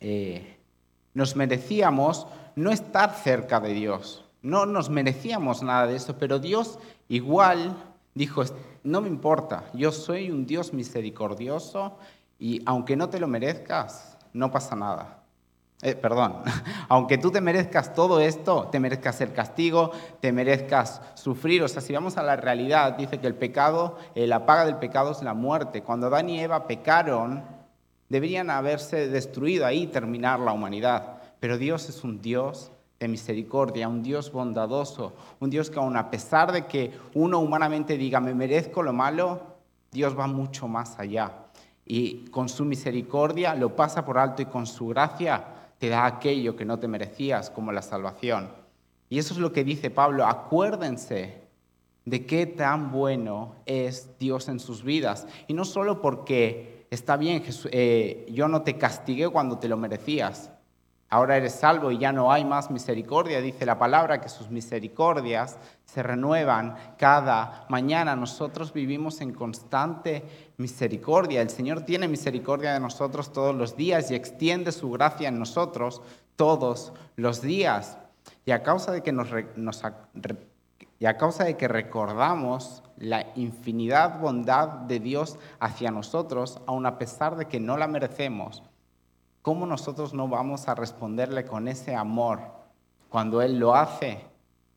eh, 0.00 0.56
nos 1.12 1.36
merecíamos 1.36 2.26
no 2.56 2.70
estar 2.70 3.14
cerca 3.14 3.60
de 3.60 3.74
Dios, 3.74 4.24
no 4.40 4.64
nos 4.64 4.88
merecíamos 4.88 5.62
nada 5.62 5.86
de 5.86 5.96
eso, 5.96 6.16
pero 6.18 6.38
Dios 6.38 6.78
igual 7.08 7.76
dijo, 8.14 8.42
no 8.84 9.02
me 9.02 9.08
importa, 9.08 9.70
yo 9.74 9.92
soy 9.92 10.30
un 10.30 10.46
Dios 10.46 10.72
misericordioso 10.72 11.98
y 12.38 12.62
aunque 12.64 12.96
no 12.96 13.10
te 13.10 13.20
lo 13.20 13.28
merezcas, 13.28 14.16
no 14.32 14.50
pasa 14.50 14.74
nada. 14.74 15.21
Eh, 15.84 15.96
perdón, 15.96 16.36
aunque 16.88 17.18
tú 17.18 17.32
te 17.32 17.40
merezcas 17.40 17.92
todo 17.92 18.20
esto, 18.20 18.68
te 18.70 18.78
merezcas 18.78 19.20
el 19.20 19.32
castigo, 19.32 19.90
te 20.20 20.30
merezcas 20.30 21.02
sufrir. 21.14 21.62
O 21.64 21.68
sea, 21.68 21.82
si 21.82 21.92
vamos 21.92 22.16
a 22.16 22.22
la 22.22 22.36
realidad, 22.36 22.96
dice 22.96 23.18
que 23.18 23.26
el 23.26 23.34
pecado, 23.34 23.98
eh, 24.14 24.28
la 24.28 24.46
paga 24.46 24.64
del 24.64 24.76
pecado 24.76 25.10
es 25.10 25.22
la 25.22 25.34
muerte. 25.34 25.82
Cuando 25.82 26.06
Adán 26.06 26.30
y 26.30 26.38
Eva 26.38 26.68
pecaron, 26.68 27.42
deberían 28.08 28.48
haberse 28.48 29.08
destruido 29.08 29.66
ahí, 29.66 29.88
terminar 29.88 30.38
la 30.38 30.52
humanidad. 30.52 31.18
Pero 31.40 31.58
Dios 31.58 31.88
es 31.88 32.04
un 32.04 32.22
Dios 32.22 32.70
de 33.00 33.08
misericordia, 33.08 33.88
un 33.88 34.04
Dios 34.04 34.30
bondadoso, 34.30 35.14
un 35.40 35.50
Dios 35.50 35.68
que 35.68 35.80
aun 35.80 35.96
a 35.96 36.10
pesar 36.12 36.52
de 36.52 36.66
que 36.66 36.92
uno 37.14 37.40
humanamente 37.40 37.96
diga, 37.96 38.20
me 38.20 38.32
merezco 38.32 38.84
lo 38.84 38.92
malo, 38.92 39.40
Dios 39.90 40.16
va 40.16 40.28
mucho 40.28 40.68
más 40.68 41.00
allá. 41.00 41.32
Y 41.84 42.26
con 42.26 42.48
su 42.48 42.64
misericordia 42.64 43.56
lo 43.56 43.74
pasa 43.74 44.04
por 44.04 44.18
alto 44.18 44.42
y 44.42 44.46
con 44.46 44.66
su 44.66 44.86
gracia 44.86 45.61
te 45.82 45.88
da 45.88 46.06
aquello 46.06 46.54
que 46.54 46.64
no 46.64 46.78
te 46.78 46.86
merecías, 46.86 47.50
como 47.50 47.72
la 47.72 47.82
salvación. 47.82 48.52
Y 49.08 49.18
eso 49.18 49.34
es 49.34 49.40
lo 49.40 49.52
que 49.52 49.64
dice 49.64 49.90
Pablo, 49.90 50.24
acuérdense 50.24 51.42
de 52.04 52.24
qué 52.24 52.46
tan 52.46 52.92
bueno 52.92 53.56
es 53.66 54.16
Dios 54.20 54.48
en 54.48 54.60
sus 54.60 54.84
vidas. 54.84 55.26
Y 55.48 55.54
no 55.54 55.64
solo 55.64 56.00
porque 56.00 56.86
está 56.88 57.16
bien, 57.16 57.42
eh, 57.72 58.28
yo 58.30 58.46
no 58.46 58.62
te 58.62 58.78
castigué 58.78 59.28
cuando 59.28 59.58
te 59.58 59.66
lo 59.66 59.76
merecías, 59.76 60.52
ahora 61.12 61.36
eres 61.36 61.52
salvo 61.52 61.90
y 61.90 61.98
ya 61.98 62.10
no 62.10 62.32
hay 62.32 62.42
más 62.42 62.70
misericordia. 62.70 63.42
Dice 63.42 63.66
la 63.66 63.78
palabra 63.78 64.22
que 64.22 64.30
sus 64.30 64.48
misericordias 64.48 65.58
se 65.84 66.02
renuevan 66.02 66.74
cada 66.96 67.66
mañana. 67.68 68.16
Nosotros 68.16 68.72
vivimos 68.72 69.20
en 69.20 69.34
constante 69.34 70.24
misericordia. 70.56 71.42
El 71.42 71.50
Señor 71.50 71.82
tiene 71.82 72.08
misericordia 72.08 72.72
de 72.72 72.80
nosotros 72.80 73.30
todos 73.30 73.54
los 73.54 73.76
días 73.76 74.10
y 74.10 74.14
extiende 74.14 74.72
su 74.72 74.90
gracia 74.90 75.28
en 75.28 75.38
nosotros 75.38 76.00
todos 76.36 76.94
los 77.16 77.42
días. 77.42 77.98
Y 78.46 78.52
a 78.52 78.62
causa 78.62 78.90
de 78.90 79.02
que, 79.02 79.12
nos, 79.12 79.28
y 80.98 81.04
a 81.04 81.18
causa 81.18 81.44
de 81.44 81.58
que 81.58 81.68
recordamos 81.68 82.82
la 82.96 83.26
infinidad 83.34 84.18
bondad 84.18 84.68
de 84.68 84.98
Dios 84.98 85.38
hacia 85.60 85.90
nosotros, 85.90 86.58
aun 86.66 86.86
a 86.86 86.96
pesar 86.96 87.36
de 87.36 87.48
que 87.48 87.60
no 87.60 87.76
la 87.76 87.86
merecemos, 87.86 88.62
¿cómo 89.42 89.66
nosotros 89.66 90.14
no 90.14 90.28
vamos 90.28 90.68
a 90.68 90.74
responderle 90.74 91.44
con 91.44 91.68
ese 91.68 91.94
amor 91.94 92.40
cuando 93.08 93.42
Él 93.42 93.58
lo 93.58 93.74
hace, 93.74 94.20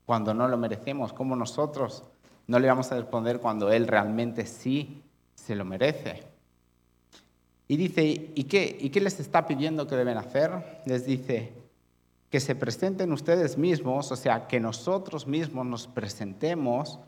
cuando 0.04 0.34
no 0.34 0.48
lo 0.48 0.58
merecemos? 0.58 1.12
¿Cómo 1.12 1.34
nosotros 1.36 2.04
no 2.46 2.58
le 2.58 2.68
vamos 2.68 2.92
a 2.92 2.96
responder 2.96 3.40
cuando 3.40 3.72
Él 3.72 3.86
realmente 3.86 4.44
sí 4.44 5.02
se 5.34 5.54
lo 5.54 5.64
merece? 5.64 6.24
Y 7.68 7.76
dice, 7.76 8.04
¿y 8.04 8.44
qué, 8.44 8.76
¿y 8.78 8.90
qué 8.90 9.00
les 9.00 9.18
está 9.18 9.46
pidiendo 9.46 9.86
que 9.86 9.96
deben 9.96 10.18
hacer? 10.18 10.82
Les 10.84 11.06
dice, 11.06 11.52
que 12.30 12.40
se 12.40 12.54
presenten 12.54 13.12
ustedes 13.12 13.56
mismos, 13.56 14.12
o 14.12 14.16
sea, 14.16 14.46
que 14.46 14.60
nosotros 14.60 15.26
mismos 15.26 15.66
nos 15.66 15.86
presentemos 15.86 16.98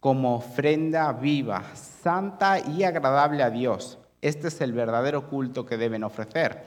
como 0.00 0.36
ofrenda 0.36 1.12
viva, 1.12 1.62
santa 1.74 2.58
y 2.58 2.82
agradable 2.82 3.42
a 3.42 3.50
Dios 3.50 3.98
este 4.22 4.48
es 4.48 4.60
el 4.60 4.72
verdadero 4.72 5.28
culto 5.28 5.66
que 5.66 5.76
deben 5.76 6.04
ofrecer. 6.04 6.64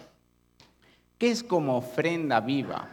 ¿Qué 1.18 1.32
es 1.32 1.42
como 1.42 1.78
ofrenda 1.78 2.42
viva? 2.42 2.88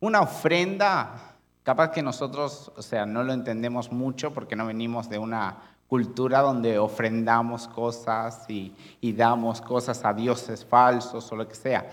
Una 0.00 0.20
ofrenda, 0.20 1.36
capaz 1.62 1.92
que 1.92 2.02
nosotros, 2.02 2.72
o 2.76 2.82
sea, 2.82 3.06
no 3.06 3.22
lo 3.22 3.32
entendemos 3.32 3.92
mucho 3.92 4.34
porque 4.34 4.56
no 4.56 4.66
venimos 4.66 5.08
de 5.08 5.18
una 5.18 5.56
cultura 5.86 6.40
donde 6.40 6.78
ofrendamos 6.78 7.68
cosas 7.68 8.50
y, 8.50 8.74
y 9.00 9.12
damos 9.12 9.60
cosas 9.60 10.04
a 10.04 10.12
dioses 10.12 10.64
falsos 10.64 11.30
o 11.30 11.36
lo 11.36 11.46
que 11.46 11.54
sea. 11.54 11.88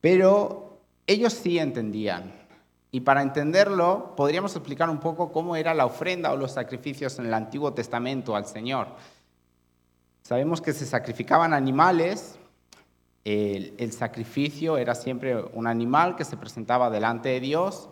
Pero 0.00 0.78
ellos 1.06 1.32
sí 1.32 1.58
entendían. 1.58 2.32
Y 2.92 3.00
para 3.00 3.22
entenderlo, 3.22 4.14
podríamos 4.16 4.54
explicar 4.54 4.88
un 4.90 4.98
poco 5.00 5.32
cómo 5.32 5.56
era 5.56 5.74
la 5.74 5.86
ofrenda 5.86 6.30
o 6.30 6.36
los 6.36 6.52
sacrificios 6.52 7.18
en 7.18 7.26
el 7.26 7.34
Antiguo 7.34 7.72
Testamento 7.72 8.36
al 8.36 8.46
Señor. 8.46 8.86
Sabemos 10.22 10.60
que 10.60 10.72
se 10.72 10.86
sacrificaban 10.86 11.52
animales. 11.52 12.38
El, 13.24 13.92
sacrificio 13.92 14.78
era 14.78 14.94
siempre 14.94 15.36
un 15.52 15.66
animal 15.66 16.16
que 16.16 16.24
se 16.24 16.36
presentaba 16.36 16.90
delante 16.90 17.28
de 17.28 17.40
Dios, 17.40 17.88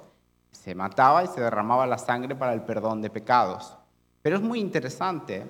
se 0.50 0.75
mataba 0.75 1.25
y 1.25 1.28
se 1.28 1.40
derramaba 1.40 1.87
la 1.87 1.99
sangre 1.99 2.34
para 2.34 2.52
el 2.52 2.62
perdón 2.62 3.02
de 3.02 3.10
pecados. 3.10 3.76
Pero 4.22 4.37
es 4.37 4.42
muy 4.42 4.60
interesante, 4.60 5.44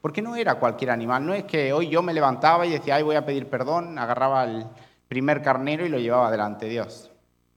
porque 0.00 0.22
no 0.22 0.36
era 0.36 0.56
cualquier 0.56 0.90
animal. 0.90 1.24
No 1.24 1.34
es 1.34 1.44
que 1.44 1.72
hoy 1.72 1.88
yo 1.88 2.02
me 2.02 2.14
levantaba 2.14 2.66
y 2.66 2.70
decía, 2.70 2.96
ay, 2.96 3.02
voy 3.02 3.16
a 3.16 3.26
pedir 3.26 3.48
perdón, 3.48 3.98
agarraba 3.98 4.42
al 4.42 4.70
primer 5.08 5.42
carnero 5.42 5.86
y 5.86 5.88
lo 5.88 5.98
llevaba 5.98 6.30
delante 6.30 6.66
de 6.66 6.72
Dios. 6.72 7.10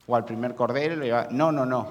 O 0.08 0.16
al 0.16 0.26
primer 0.26 0.56
cordero 0.56 0.94
y 0.94 0.98
lo 0.98 1.06
llevaba. 1.06 1.28
No, 1.32 1.52
no, 1.52 1.66
no. 1.66 1.88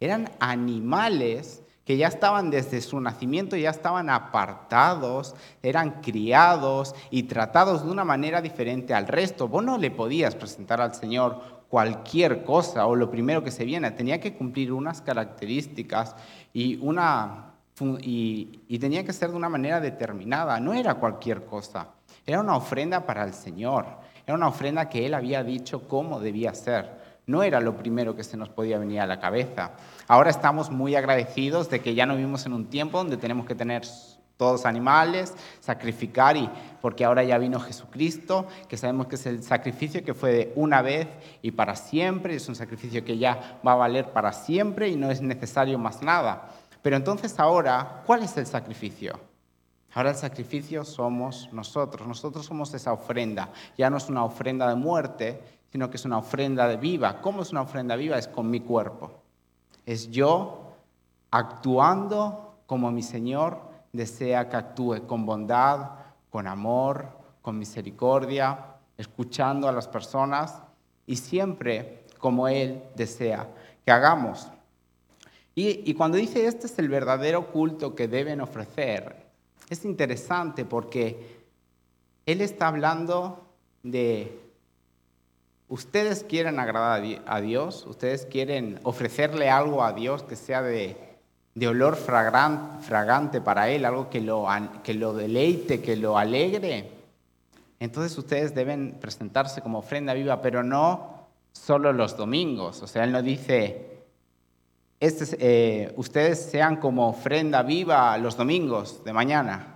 Eran 0.00 0.30
animales 0.38 1.62
que 1.88 1.96
ya 1.96 2.08
estaban 2.08 2.50
desde 2.50 2.82
su 2.82 3.00
nacimiento, 3.00 3.56
ya 3.56 3.70
estaban 3.70 4.10
apartados, 4.10 5.34
eran 5.62 6.02
criados 6.02 6.94
y 7.10 7.22
tratados 7.22 7.82
de 7.82 7.90
una 7.90 8.04
manera 8.04 8.42
diferente 8.42 8.92
al 8.92 9.08
resto. 9.08 9.48
Vos 9.48 9.64
no 9.64 9.78
le 9.78 9.90
podías 9.90 10.34
presentar 10.34 10.82
al 10.82 10.94
Señor 10.94 11.40
cualquier 11.70 12.44
cosa 12.44 12.86
o 12.86 12.94
lo 12.94 13.10
primero 13.10 13.42
que 13.42 13.50
se 13.50 13.64
viene, 13.64 13.90
tenía 13.92 14.20
que 14.20 14.34
cumplir 14.34 14.70
unas 14.70 15.00
características 15.00 16.14
y, 16.52 16.76
una, 16.76 17.54
y, 18.02 18.60
y 18.68 18.78
tenía 18.78 19.02
que 19.02 19.14
ser 19.14 19.30
de 19.30 19.36
una 19.36 19.48
manera 19.48 19.80
determinada, 19.80 20.60
no 20.60 20.74
era 20.74 20.96
cualquier 20.96 21.46
cosa, 21.46 21.88
era 22.26 22.40
una 22.40 22.54
ofrenda 22.54 23.06
para 23.06 23.24
el 23.24 23.32
Señor, 23.32 23.86
era 24.26 24.34
una 24.34 24.48
ofrenda 24.48 24.90
que 24.90 25.06
Él 25.06 25.14
había 25.14 25.42
dicho 25.42 25.88
cómo 25.88 26.20
debía 26.20 26.52
ser 26.52 27.07
no 27.28 27.44
era 27.44 27.60
lo 27.60 27.76
primero 27.76 28.16
que 28.16 28.24
se 28.24 28.36
nos 28.36 28.48
podía 28.48 28.78
venir 28.78 29.00
a 29.00 29.06
la 29.06 29.20
cabeza. 29.20 29.72
Ahora 30.08 30.30
estamos 30.30 30.70
muy 30.70 30.96
agradecidos 30.96 31.70
de 31.70 31.80
que 31.80 31.94
ya 31.94 32.06
no 32.06 32.16
vivimos 32.16 32.44
en 32.46 32.54
un 32.54 32.66
tiempo 32.66 32.98
donde 32.98 33.18
tenemos 33.18 33.46
que 33.46 33.54
tener 33.54 33.82
todos 34.38 34.64
animales, 34.64 35.34
sacrificar, 35.60 36.36
y 36.36 36.48
porque 36.80 37.04
ahora 37.04 37.24
ya 37.24 37.36
vino 37.36 37.60
Jesucristo, 37.60 38.46
que 38.68 38.76
sabemos 38.78 39.08
que 39.08 39.16
es 39.16 39.26
el 39.26 39.42
sacrificio 39.42 40.02
que 40.02 40.14
fue 40.14 40.32
de 40.32 40.52
una 40.56 40.80
vez 40.80 41.08
y 41.42 41.50
para 41.50 41.76
siempre, 41.76 42.36
es 42.36 42.48
un 42.48 42.54
sacrificio 42.54 43.04
que 43.04 43.18
ya 43.18 43.60
va 43.66 43.72
a 43.72 43.76
valer 43.76 44.06
para 44.12 44.32
siempre 44.32 44.88
y 44.88 44.96
no 44.96 45.10
es 45.10 45.20
necesario 45.20 45.78
más 45.78 46.02
nada. 46.02 46.48
Pero 46.80 46.96
entonces 46.96 47.38
ahora, 47.38 48.02
¿cuál 48.06 48.22
es 48.22 48.36
el 48.38 48.46
sacrificio? 48.46 49.20
Ahora 49.92 50.10
el 50.10 50.16
sacrificio 50.16 50.84
somos 50.84 51.52
nosotros, 51.52 52.06
nosotros 52.06 52.46
somos 52.46 52.72
esa 52.74 52.92
ofrenda, 52.92 53.50
ya 53.76 53.90
no 53.90 53.96
es 53.96 54.08
una 54.08 54.24
ofrenda 54.24 54.68
de 54.68 54.76
muerte, 54.76 55.42
sino 55.70 55.90
que 55.90 55.96
es 55.96 56.04
una 56.04 56.18
ofrenda 56.18 56.66
viva. 56.76 57.20
¿Cómo 57.20 57.42
es 57.42 57.50
una 57.50 57.62
ofrenda 57.62 57.96
viva? 57.96 58.18
Es 58.18 58.28
con 58.28 58.50
mi 58.50 58.60
cuerpo. 58.60 59.10
Es 59.84 60.10
yo 60.10 60.72
actuando 61.30 62.56
como 62.66 62.90
mi 62.90 63.02
Señor 63.02 63.60
desea 63.92 64.48
que 64.48 64.56
actúe, 64.56 65.06
con 65.06 65.24
bondad, 65.24 65.90
con 66.30 66.46
amor, 66.46 67.08
con 67.42 67.58
misericordia, 67.58 68.76
escuchando 68.96 69.68
a 69.68 69.72
las 69.72 69.88
personas 69.88 70.62
y 71.06 71.16
siempre 71.16 72.04
como 72.18 72.48
Él 72.48 72.82
desea 72.94 73.48
que 73.84 73.90
hagamos. 73.90 74.48
Y, 75.54 75.92
cuando 75.94 76.18
dice 76.18 76.46
este 76.46 76.66
es 76.66 76.78
el 76.78 76.88
verdadero 76.88 77.50
culto 77.50 77.96
que 77.96 78.06
deben 78.06 78.40
ofrecer, 78.40 79.26
es 79.68 79.84
interesante 79.84 80.64
porque 80.64 81.42
Él 82.26 82.40
está 82.42 82.68
hablando 82.68 83.44
de 83.82 84.47
ustedes 85.68 86.24
quieren 86.24 86.58
agradar 86.58 87.02
a 87.26 87.40
Dios, 87.40 87.86
ustedes 87.86 88.26
quieren 88.26 88.80
ofrecerle 88.82 89.50
algo 89.50 89.84
a 89.84 89.92
Dios 89.92 90.22
que 90.22 90.36
sea 90.36 90.62
de, 90.62 90.96
olor 91.66 91.96
fragante 91.96 93.40
para 93.40 93.68
Él, 93.68 93.84
algo 93.84 94.08
que 94.10 94.20
lo, 94.20 95.12
deleite, 95.12 95.82
que 95.82 95.96
lo 95.96 96.16
alegre, 96.16 96.90
entonces 97.80 98.16
ustedes 98.16 98.54
deben 98.54 98.96
presentarse 99.00 99.60
como 99.60 99.78
ofrenda 99.78 100.14
viva, 100.14 100.40
pero 100.40 100.62
no 100.62 101.26
solo 101.52 101.92
los 101.92 102.16
domingos. 102.16 102.82
O 102.82 102.86
sea, 102.88 103.04
Él 103.04 103.12
no 103.12 103.22
dice, 103.22 104.02
este, 104.98 105.36
eh, 105.38 105.92
ustedes 105.96 106.50
sean 106.50 106.76
como 106.76 107.08
ofrenda 107.08 107.62
viva 107.62 108.18
los 108.18 108.36
domingos 108.36 109.04
de 109.04 109.12
mañana. 109.12 109.74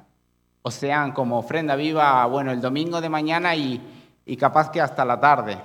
o 0.65 0.71
sean 0.71 1.11
como 1.11 1.39
ofrenda 1.39 1.75
viva, 1.75 2.25
bueno, 2.27 2.53
el 2.53 2.61
domingo 2.61 3.01
de 3.01 3.09
mañana 3.09 3.57
y 3.57 3.81
capaz 4.39 4.71
que 4.71 4.81
hasta 4.81 5.05
la 5.05 5.19
tarde. 5.19 5.59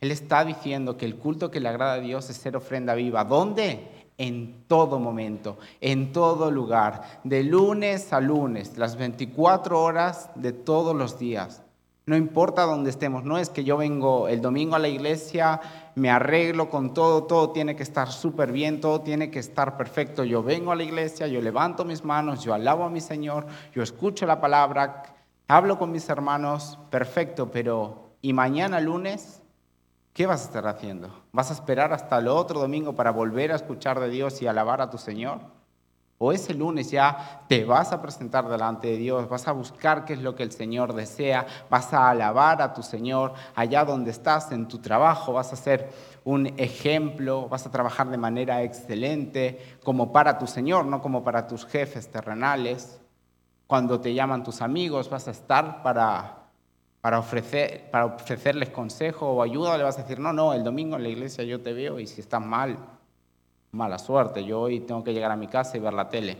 Él 0.00 0.10
está 0.12 0.44
diciendo 0.44 0.96
que 0.96 1.06
el 1.06 1.16
culto 1.16 1.50
que 1.50 1.60
le 1.60 1.68
agrada 1.68 1.94
a 1.94 2.00
Dios 2.00 2.30
es 2.30 2.36
ser 2.36 2.56
ofrenda 2.56 2.94
viva. 2.94 3.24
¿Dónde? 3.24 3.88
En 4.16 4.64
todo 4.66 4.98
momento, 4.98 5.58
en 5.80 6.12
todo 6.12 6.50
lugar, 6.50 7.20
de 7.22 7.44
lunes 7.44 8.12
a 8.12 8.20
lunes, 8.20 8.76
las 8.76 8.96
24 8.96 9.80
horas 9.80 10.30
de 10.34 10.52
todos 10.52 10.94
los 10.94 11.18
días. 11.20 11.62
No 12.08 12.16
importa 12.16 12.62
dónde 12.62 12.90
estemos, 12.90 13.24
no 13.24 13.36
es 13.36 13.50
que 13.50 13.64
yo 13.64 13.76
vengo 13.76 14.28
el 14.28 14.40
domingo 14.40 14.74
a 14.74 14.78
la 14.78 14.88
iglesia, 14.88 15.60
me 15.94 16.10
arreglo 16.10 16.70
con 16.70 16.94
todo, 16.94 17.24
todo 17.24 17.50
tiene 17.50 17.76
que 17.76 17.82
estar 17.82 18.10
súper 18.10 18.50
bien, 18.50 18.80
todo 18.80 19.02
tiene 19.02 19.30
que 19.30 19.38
estar 19.38 19.76
perfecto. 19.76 20.24
Yo 20.24 20.42
vengo 20.42 20.72
a 20.72 20.76
la 20.76 20.84
iglesia, 20.84 21.26
yo 21.26 21.42
levanto 21.42 21.84
mis 21.84 22.02
manos, 22.04 22.42
yo 22.42 22.54
alabo 22.54 22.84
a 22.84 22.90
mi 22.90 23.02
Señor, 23.02 23.46
yo 23.74 23.82
escucho 23.82 24.24
la 24.24 24.40
palabra, 24.40 25.02
hablo 25.48 25.78
con 25.78 25.92
mis 25.92 26.08
hermanos, 26.08 26.78
perfecto, 26.88 27.50
pero 27.50 28.14
¿y 28.22 28.32
mañana 28.32 28.80
lunes? 28.80 29.42
¿Qué 30.18 30.26
vas 30.26 30.42
a 30.42 30.46
estar 30.46 30.66
haciendo? 30.66 31.10
¿Vas 31.30 31.50
a 31.50 31.52
esperar 31.52 31.92
hasta 31.92 32.18
el 32.18 32.26
otro 32.26 32.58
domingo 32.58 32.92
para 32.92 33.12
volver 33.12 33.52
a 33.52 33.54
escuchar 33.54 34.00
de 34.00 34.10
Dios 34.10 34.42
y 34.42 34.48
alabar 34.48 34.80
a 34.80 34.90
tu 34.90 34.98
Señor? 34.98 35.38
¿O 36.18 36.32
ese 36.32 36.54
lunes 36.54 36.90
ya 36.90 37.44
te 37.46 37.64
vas 37.64 37.92
a 37.92 38.02
presentar 38.02 38.48
delante 38.48 38.88
de 38.88 38.96
Dios, 38.96 39.28
vas 39.28 39.46
a 39.46 39.52
buscar 39.52 40.04
qué 40.04 40.14
es 40.14 40.18
lo 40.20 40.34
que 40.34 40.42
el 40.42 40.50
Señor 40.50 40.92
desea, 40.92 41.46
vas 41.70 41.94
a 41.94 42.10
alabar 42.10 42.60
a 42.62 42.74
tu 42.74 42.82
Señor 42.82 43.34
allá 43.54 43.84
donde 43.84 44.10
estás, 44.10 44.50
en 44.50 44.66
tu 44.66 44.78
trabajo, 44.78 45.34
vas 45.34 45.52
a 45.52 45.56
ser 45.56 45.88
un 46.24 46.48
ejemplo, 46.56 47.48
vas 47.48 47.64
a 47.66 47.70
trabajar 47.70 48.10
de 48.10 48.18
manera 48.18 48.64
excelente 48.64 49.78
como 49.84 50.10
para 50.10 50.36
tu 50.36 50.48
Señor, 50.48 50.84
no 50.86 51.00
como 51.00 51.22
para 51.22 51.46
tus 51.46 51.64
jefes 51.64 52.10
terrenales? 52.10 53.00
Cuando 53.68 54.00
te 54.00 54.12
llaman 54.12 54.42
tus 54.42 54.62
amigos, 54.62 55.10
vas 55.10 55.28
a 55.28 55.30
estar 55.30 55.80
para 55.84 56.37
para, 57.08 57.20
ofrecer, 57.20 57.90
para 57.90 58.04
ofrecerles 58.04 58.68
consejo 58.68 59.30
o 59.30 59.42
ayuda, 59.42 59.78
le 59.78 59.82
vas 59.82 59.98
a 59.98 60.02
decir, 60.02 60.18
no, 60.20 60.30
no, 60.34 60.52
el 60.52 60.62
domingo 60.62 60.96
en 60.96 61.04
la 61.04 61.08
iglesia 61.08 61.42
yo 61.42 61.58
te 61.58 61.72
veo 61.72 61.98
y 61.98 62.06
si 62.06 62.20
estás 62.20 62.44
mal, 62.44 62.76
mala 63.72 63.98
suerte, 63.98 64.44
yo 64.44 64.60
hoy 64.60 64.80
tengo 64.80 65.02
que 65.02 65.14
llegar 65.14 65.30
a 65.30 65.36
mi 65.36 65.46
casa 65.46 65.78
y 65.78 65.80
ver 65.80 65.94
la 65.94 66.10
tele. 66.10 66.36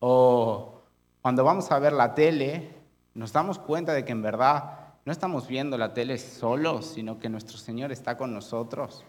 O 0.00 0.74
cuando 1.22 1.42
vamos 1.42 1.72
a 1.72 1.78
ver 1.78 1.94
la 1.94 2.14
tele, 2.14 2.68
nos 3.14 3.32
damos 3.32 3.58
cuenta 3.58 3.94
de 3.94 4.04
que 4.04 4.12
en 4.12 4.20
verdad 4.20 4.80
no 5.06 5.10
estamos 5.10 5.48
viendo 5.48 5.78
la 5.78 5.94
tele 5.94 6.18
solos, 6.18 6.84
sino 6.84 7.18
que 7.18 7.30
nuestro 7.30 7.56
Señor 7.56 7.92
está 7.92 8.18
con 8.18 8.34
nosotros. 8.34 9.06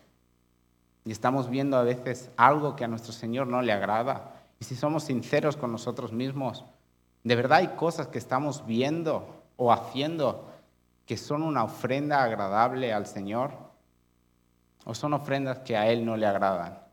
Y 1.04 1.12
estamos 1.12 1.50
viendo 1.50 1.76
a 1.76 1.84
veces 1.84 2.32
algo 2.38 2.78
que 2.78 2.86
a 2.86 2.88
nuestro 2.88 3.12
Señor 3.12 3.48
no 3.48 3.62
le 3.62 3.74
agrada. 3.74 4.46
Y 4.62 4.64
si 4.64 4.78
somos 4.78 5.04
sinceros 5.04 5.58
con 5.58 5.74
nosotros 5.74 6.14
mismos, 6.14 6.64
de 7.26 7.36
verdad 7.36 7.58
hay 7.58 7.76
cosas 7.76 8.08
que 8.08 8.18
estamos 8.18 8.66
viendo 8.66 9.43
o 9.58 9.72
haciendo 9.72 10.50
que 11.06 11.18
son 11.18 11.44
una 11.44 11.64
ofrenda 11.64 12.24
agradable 12.24 12.94
al 12.94 13.06
Señor 13.06 13.52
o 14.86 14.94
son 14.94 15.14
ofrendas 15.14 15.60
que 15.60 15.78
a 15.78 15.90
Él 15.90 16.06
no 16.06 16.18
le 16.18 16.26
agradan. 16.26 16.84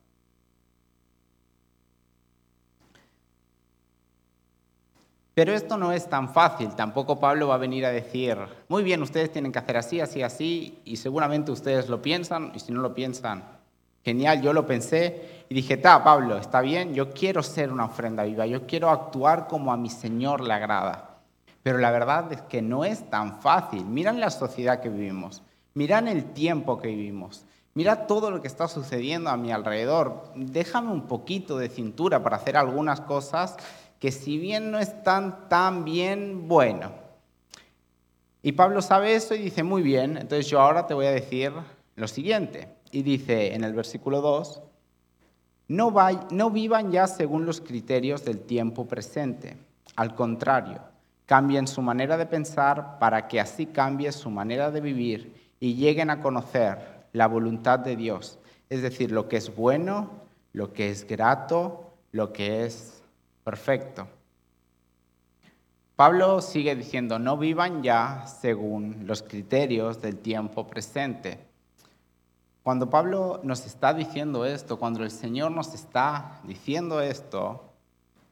Pero 5.34 5.54
esto 5.54 5.78
no 5.78 5.92
es 5.92 6.08
tan 6.08 6.28
fácil, 6.28 6.74
tampoco 6.74 7.18
Pablo 7.18 7.48
va 7.48 7.54
a 7.54 7.58
venir 7.58 7.86
a 7.86 7.90
decir, 7.90 8.36
muy 8.68 8.82
bien, 8.82 9.00
ustedes 9.00 9.32
tienen 9.32 9.52
que 9.52 9.58
hacer 9.58 9.76
así, 9.76 10.00
así, 10.00 10.22
así, 10.22 10.78
y 10.84 10.96
seguramente 10.96 11.50
ustedes 11.50 11.88
lo 11.88 12.02
piensan, 12.02 12.52
y 12.54 12.60
si 12.60 12.72
no 12.72 12.82
lo 12.82 12.92
piensan, 12.94 13.44
genial, 14.04 14.42
yo 14.42 14.52
lo 14.52 14.66
pensé 14.66 15.44
y 15.48 15.54
dije, 15.54 15.76
ta, 15.76 16.04
Pablo, 16.04 16.36
está 16.36 16.60
bien, 16.60 16.94
yo 16.94 17.12
quiero 17.14 17.42
ser 17.42 17.72
una 17.72 17.86
ofrenda 17.86 18.24
viva, 18.24 18.44
yo 18.44 18.66
quiero 18.66 18.90
actuar 18.90 19.46
como 19.46 19.72
a 19.72 19.76
mi 19.76 19.88
Señor 19.88 20.42
le 20.42 20.52
agrada. 20.52 21.09
Pero 21.62 21.78
la 21.78 21.90
verdad 21.90 22.32
es 22.32 22.40
que 22.42 22.62
no 22.62 22.84
es 22.84 23.08
tan 23.10 23.40
fácil. 23.40 23.84
Miran 23.84 24.20
la 24.20 24.30
sociedad 24.30 24.80
que 24.80 24.88
vivimos, 24.88 25.42
miran 25.74 26.08
el 26.08 26.24
tiempo 26.32 26.78
que 26.78 26.88
vivimos, 26.88 27.44
mira 27.75 28.06
todo 28.06 28.30
lo 28.30 28.40
que 28.40 28.49
está 28.49 28.68
sucediendo 28.68 29.30
a 29.30 29.36
mi 29.36 29.52
alrededor. 29.52 30.32
Déjame 30.34 30.92
un 30.92 31.06
poquito 31.06 31.58
de 31.58 31.68
cintura 31.68 32.23
para 32.23 32.36
hacer 32.36 32.56
algunas 32.56 33.00
cosas 33.00 33.56
que 33.99 34.10
si 34.10 34.38
bien 34.38 34.70
no 34.70 34.78
están 34.78 35.49
tan 35.49 35.84
bien, 35.84 36.49
bueno. 36.49 36.92
Y 38.42 38.52
Pablo 38.52 38.80
sabe 38.80 39.14
eso 39.14 39.34
y 39.34 39.38
dice, 39.38 39.62
muy 39.62 39.82
bien, 39.82 40.16
entonces 40.16 40.46
yo 40.46 40.60
ahora 40.60 40.86
te 40.86 40.94
voy 40.94 41.06
a 41.06 41.10
decir 41.10 41.52
lo 41.96 42.08
siguiente. 42.08 42.68
Y 42.90 43.02
dice 43.02 43.54
en 43.54 43.62
el 43.62 43.75
versículo 43.75 44.23
2, 44.23 44.62
no, 45.68 45.94
no 46.30 46.50
vivan 46.50 46.90
ya 46.90 47.06
según 47.06 47.44
los 47.44 47.60
criterios 47.60 48.25
del 48.25 48.40
tiempo 48.40 48.88
presente. 48.88 49.56
Al 49.96 50.14
contrario, 50.14 50.80
Cambien 51.30 51.69
su 51.69 51.80
manera 51.80 52.16
de 52.16 52.26
pensar 52.26 52.99
para 52.99 53.28
que 53.28 53.38
así 53.38 53.66
cambie 53.66 54.10
su 54.10 54.30
manera 54.30 54.73
de 54.73 54.80
vivir 54.80 55.52
y 55.60 55.76
lleguen 55.76 56.10
a 56.10 56.21
conocer 56.21 57.06
la 57.12 57.28
voluntad 57.28 57.78
de 57.78 57.95
Dios, 57.95 58.40
es 58.69 58.82
decir, 58.82 59.12
lo 59.12 59.28
que 59.28 59.36
es 59.36 59.54
bueno, 59.54 60.10
lo 60.52 60.73
que 60.73 60.90
es 60.90 61.06
grato, 61.06 61.93
lo 62.10 62.32
que 62.32 62.64
es 62.66 63.04
perfecto. 63.45 64.08
Pablo 65.95 66.43
sigue 66.43 66.75
diciendo, 66.75 67.21
no 67.21 67.36
vivan 67.36 67.84
ya 67.84 68.26
según 68.26 69.06
los 69.06 69.23
criterios 69.23 70.02
del 70.02 70.16
tiempo 70.19 70.66
presente. 70.66 71.38
Cuando 72.64 72.90
Pablo 72.90 73.38
nos 73.45 73.66
está 73.66 73.95
diciendo 73.95 74.45
esto, 74.45 74.80
cuando 74.80 75.04
el 75.04 75.12
Señor 75.12 75.52
nos 75.52 75.75
está 75.75 76.40
diciendo 76.43 77.00
esto, 77.00 77.71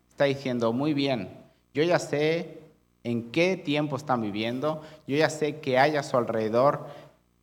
está 0.08 0.24
diciendo, 0.24 0.72
muy 0.72 0.94
bien, 0.94 1.28
yo 1.72 1.84
ya 1.84 2.00
sé 2.00 2.57
en 3.04 3.30
qué 3.30 3.56
tiempo 3.56 3.96
están 3.96 4.22
viviendo, 4.22 4.82
yo 5.06 5.16
ya 5.16 5.30
sé 5.30 5.61
qué 5.61 5.78
hay 5.78 5.96
a 5.96 6.02
su 6.02 6.16
alrededor, 6.16 6.87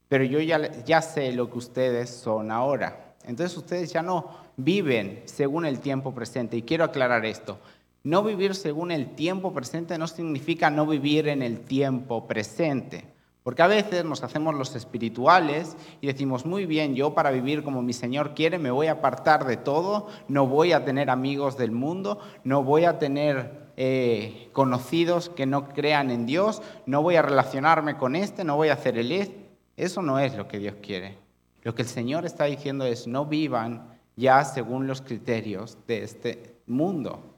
pero 0.07 0.23
yo 0.23 0.39
ya, 0.39 0.83
ya 0.83 1.01
sé 1.01 1.31
lo 1.31 1.49
que 1.49 1.57
ustedes 1.57 2.09
son 2.09 2.51
ahora. 2.51 3.15
Entonces 3.25 3.57
ustedes 3.57 3.91
ya 3.91 4.01
no 4.01 4.29
viven 4.57 5.23
según 5.25 5.65
el 5.65 5.79
tiempo 5.79 6.13
presente. 6.13 6.57
Y 6.57 6.61
quiero 6.61 6.83
aclarar 6.83 7.25
esto. 7.25 7.57
No 8.03 8.23
vivir 8.23 8.53
según 8.53 8.91
el 8.91 9.15
tiempo 9.15 9.51
presente 9.53 9.97
no 9.97 10.07
significa 10.07 10.69
no 10.69 10.85
vivir 10.85 11.27
en 11.27 11.41
el 11.41 11.61
tiempo 11.61 12.27
presente. 12.27 13.05
Porque 13.41 13.61
a 13.61 13.67
veces 13.67 14.05
nos 14.05 14.23
hacemos 14.23 14.55
los 14.55 14.75
espirituales 14.75 15.75
y 16.01 16.07
decimos, 16.07 16.45
muy 16.45 16.65
bien, 16.65 16.95
yo 16.95 17.13
para 17.13 17.29
vivir 17.29 17.63
como 17.63 17.81
mi 17.83 17.93
Señor 17.93 18.33
quiere 18.33 18.57
me 18.57 18.71
voy 18.71 18.87
a 18.87 18.93
apartar 18.93 19.45
de 19.45 19.57
todo, 19.57 20.07
no 20.27 20.47
voy 20.47 20.71
a 20.71 20.83
tener 20.83 21.11
amigos 21.11 21.55
del 21.57 21.71
mundo, 21.71 22.19
no 22.43 22.63
voy 22.63 22.85
a 22.85 22.97
tener 22.97 23.64
eh, 23.77 24.49
conocidos 24.53 25.29
que 25.29 25.45
no 25.45 25.69
crean 25.69 26.09
en 26.11 26.25
Dios, 26.25 26.61
no 26.85 27.01
voy 27.01 27.15
a 27.15 27.21
relacionarme 27.21 27.97
con 27.97 28.15
este, 28.15 28.43
no 28.43 28.55
voy 28.55 28.69
a 28.69 28.73
hacer 28.73 28.97
el 28.97 29.11
este. 29.11 29.49
Eso 29.77 30.01
no 30.01 30.19
es 30.19 30.35
lo 30.35 30.47
que 30.47 30.59
Dios 30.59 30.75
quiere. 30.81 31.17
Lo 31.61 31.75
que 31.75 31.81
el 31.81 31.87
Señor 31.87 32.25
está 32.25 32.45
diciendo 32.45 32.85
es 32.85 33.07
no 33.07 33.25
vivan 33.25 33.99
ya 34.15 34.43
según 34.45 34.87
los 34.87 35.01
criterios 35.01 35.77
de 35.87 36.03
este 36.03 36.55
mundo. 36.67 37.35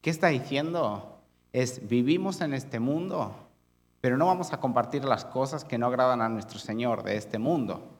¿Qué 0.00 0.10
está 0.10 0.28
diciendo? 0.28 1.20
Es 1.52 1.86
vivimos 1.88 2.40
en 2.40 2.54
este 2.54 2.80
mundo, 2.80 3.34
pero 4.00 4.16
no 4.16 4.26
vamos 4.26 4.52
a 4.52 4.60
compartir 4.60 5.04
las 5.04 5.24
cosas 5.24 5.64
que 5.64 5.78
no 5.78 5.86
agradan 5.86 6.20
a 6.20 6.28
nuestro 6.28 6.58
Señor 6.58 7.02
de 7.04 7.16
este 7.16 7.38
mundo. 7.38 7.91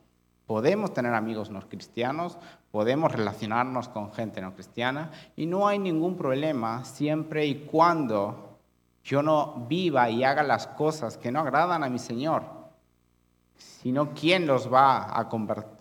Podemos 0.46 0.92
tener 0.92 1.14
amigos 1.14 1.50
no 1.50 1.60
cristianos, 1.68 2.38
podemos 2.70 3.12
relacionarnos 3.12 3.88
con 3.88 4.12
gente 4.12 4.40
no 4.40 4.54
cristiana 4.54 5.10
y 5.36 5.46
no 5.46 5.68
hay 5.68 5.78
ningún 5.78 6.16
problema 6.16 6.84
siempre 6.84 7.46
y 7.46 7.66
cuando 7.66 8.58
yo 9.04 9.22
no 9.22 9.66
viva 9.68 10.10
y 10.10 10.24
haga 10.24 10.42
las 10.42 10.66
cosas 10.66 11.16
que 11.16 11.32
no 11.32 11.40
agradan 11.40 11.84
a 11.84 11.88
mi 11.88 11.98
Señor. 11.98 12.42
Sino 13.56 14.14
quién 14.14 14.46
los 14.46 14.72
va 14.72 15.18
a 15.18 15.28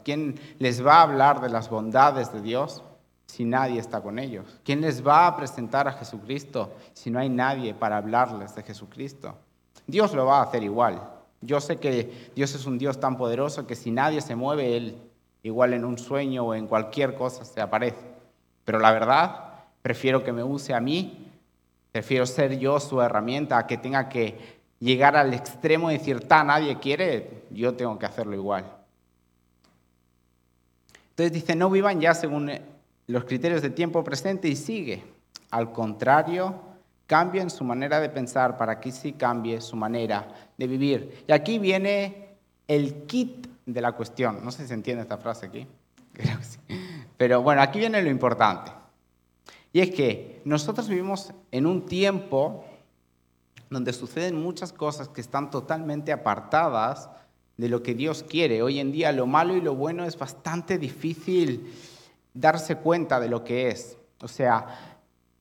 quién 0.03 0.39
les 0.59 0.85
va 0.85 0.95
a 0.95 1.01
hablar 1.03 1.41
de 1.41 1.49
las 1.49 1.69
bondades 1.69 2.31
de 2.33 2.41
Dios 2.41 2.83
si 3.25 3.45
nadie 3.45 3.79
está 3.79 4.01
con 4.01 4.19
ellos. 4.19 4.59
¿Quién 4.63 4.81
les 4.81 5.05
va 5.05 5.27
a 5.27 5.37
presentar 5.37 5.87
a 5.87 5.93
Jesucristo 5.93 6.73
si 6.93 7.09
no 7.09 7.19
hay 7.19 7.29
nadie 7.29 7.73
para 7.73 7.97
hablarles 7.97 8.55
de 8.55 8.63
Jesucristo? 8.63 9.35
Dios 9.87 10.13
lo 10.13 10.25
va 10.25 10.39
a 10.39 10.43
hacer 10.43 10.63
igual. 10.63 11.01
Yo 11.41 11.59
sé 11.59 11.77
que 11.77 12.31
Dios 12.35 12.53
es 12.53 12.65
un 12.65 12.77
Dios 12.77 12.99
tan 12.99 13.17
poderoso 13.17 13.65
que 13.65 13.75
si 13.75 13.91
nadie 13.91 14.21
se 14.21 14.35
mueve, 14.35 14.77
Él 14.77 14.95
igual 15.43 15.73
en 15.73 15.85
un 15.85 15.97
sueño 15.97 16.45
o 16.45 16.53
en 16.53 16.67
cualquier 16.67 17.15
cosa 17.15 17.45
se 17.45 17.61
aparece. 17.61 18.11
Pero 18.63 18.79
la 18.79 18.91
verdad, 18.91 19.55
prefiero 19.81 20.23
que 20.23 20.31
me 20.31 20.43
use 20.43 20.73
a 20.73 20.79
mí, 20.79 21.27
prefiero 21.91 22.25
ser 22.25 22.59
yo 22.59 22.79
su 22.79 23.01
herramienta, 23.01 23.57
a 23.57 23.67
que 23.67 23.77
tenga 23.77 24.07
que 24.07 24.61
llegar 24.79 25.15
al 25.15 25.33
extremo 25.33 25.89
y 25.89 25.97
decir, 25.97 26.27
ta, 26.27 26.43
nadie 26.43 26.79
quiere, 26.79 27.43
yo 27.49 27.73
tengo 27.73 27.97
que 27.97 28.05
hacerlo 28.05 28.35
igual. 28.35 28.65
Entonces 31.09 31.33
dice, 31.33 31.55
no 31.55 31.69
vivan 31.69 31.99
ya 31.99 32.13
según 32.13 32.51
los 33.07 33.25
criterios 33.25 33.61
del 33.61 33.73
tiempo 33.73 34.03
presente 34.03 34.47
y 34.47 34.55
sigue. 34.55 35.03
Al 35.49 35.71
contrario, 35.71 36.70
Cambien 37.11 37.49
su 37.49 37.65
manera 37.65 37.99
de 37.99 38.07
pensar 38.07 38.55
para 38.55 38.79
que 38.79 38.89
sí 38.89 39.11
cambie 39.11 39.59
su 39.59 39.75
manera 39.75 40.29
de 40.57 40.65
vivir. 40.65 41.25
Y 41.27 41.33
aquí 41.33 41.59
viene 41.59 42.37
el 42.69 43.05
kit 43.05 43.47
de 43.65 43.81
la 43.81 43.91
cuestión. 43.91 44.39
No 44.45 44.49
sé 44.49 44.61
si 44.61 44.69
se 44.69 44.75
entiende 44.75 45.01
esta 45.01 45.17
frase 45.17 45.47
aquí. 45.47 45.67
Creo. 46.13 46.37
Pero 47.17 47.41
bueno, 47.41 47.61
aquí 47.61 47.79
viene 47.79 48.01
lo 48.01 48.09
importante. 48.09 48.71
Y 49.73 49.81
es 49.81 49.91
que 49.91 50.41
nosotros 50.45 50.87
vivimos 50.87 51.33
en 51.51 51.65
un 51.65 51.85
tiempo 51.85 52.63
donde 53.69 53.91
suceden 53.91 54.41
muchas 54.41 54.71
cosas 54.71 55.09
que 55.09 55.19
están 55.19 55.49
totalmente 55.49 56.13
apartadas 56.13 57.09
de 57.57 57.67
lo 57.67 57.83
que 57.83 57.93
Dios 57.93 58.23
quiere. 58.23 58.63
Hoy 58.63 58.79
en 58.79 58.93
día 58.93 59.11
lo 59.11 59.27
malo 59.27 59.53
y 59.53 59.59
lo 59.59 59.75
bueno 59.75 60.05
es 60.05 60.17
bastante 60.17 60.77
difícil 60.77 61.73
darse 62.33 62.77
cuenta 62.77 63.19
de 63.19 63.27
lo 63.27 63.43
que 63.43 63.67
es. 63.67 63.97
O 64.21 64.29
sea, 64.29 64.90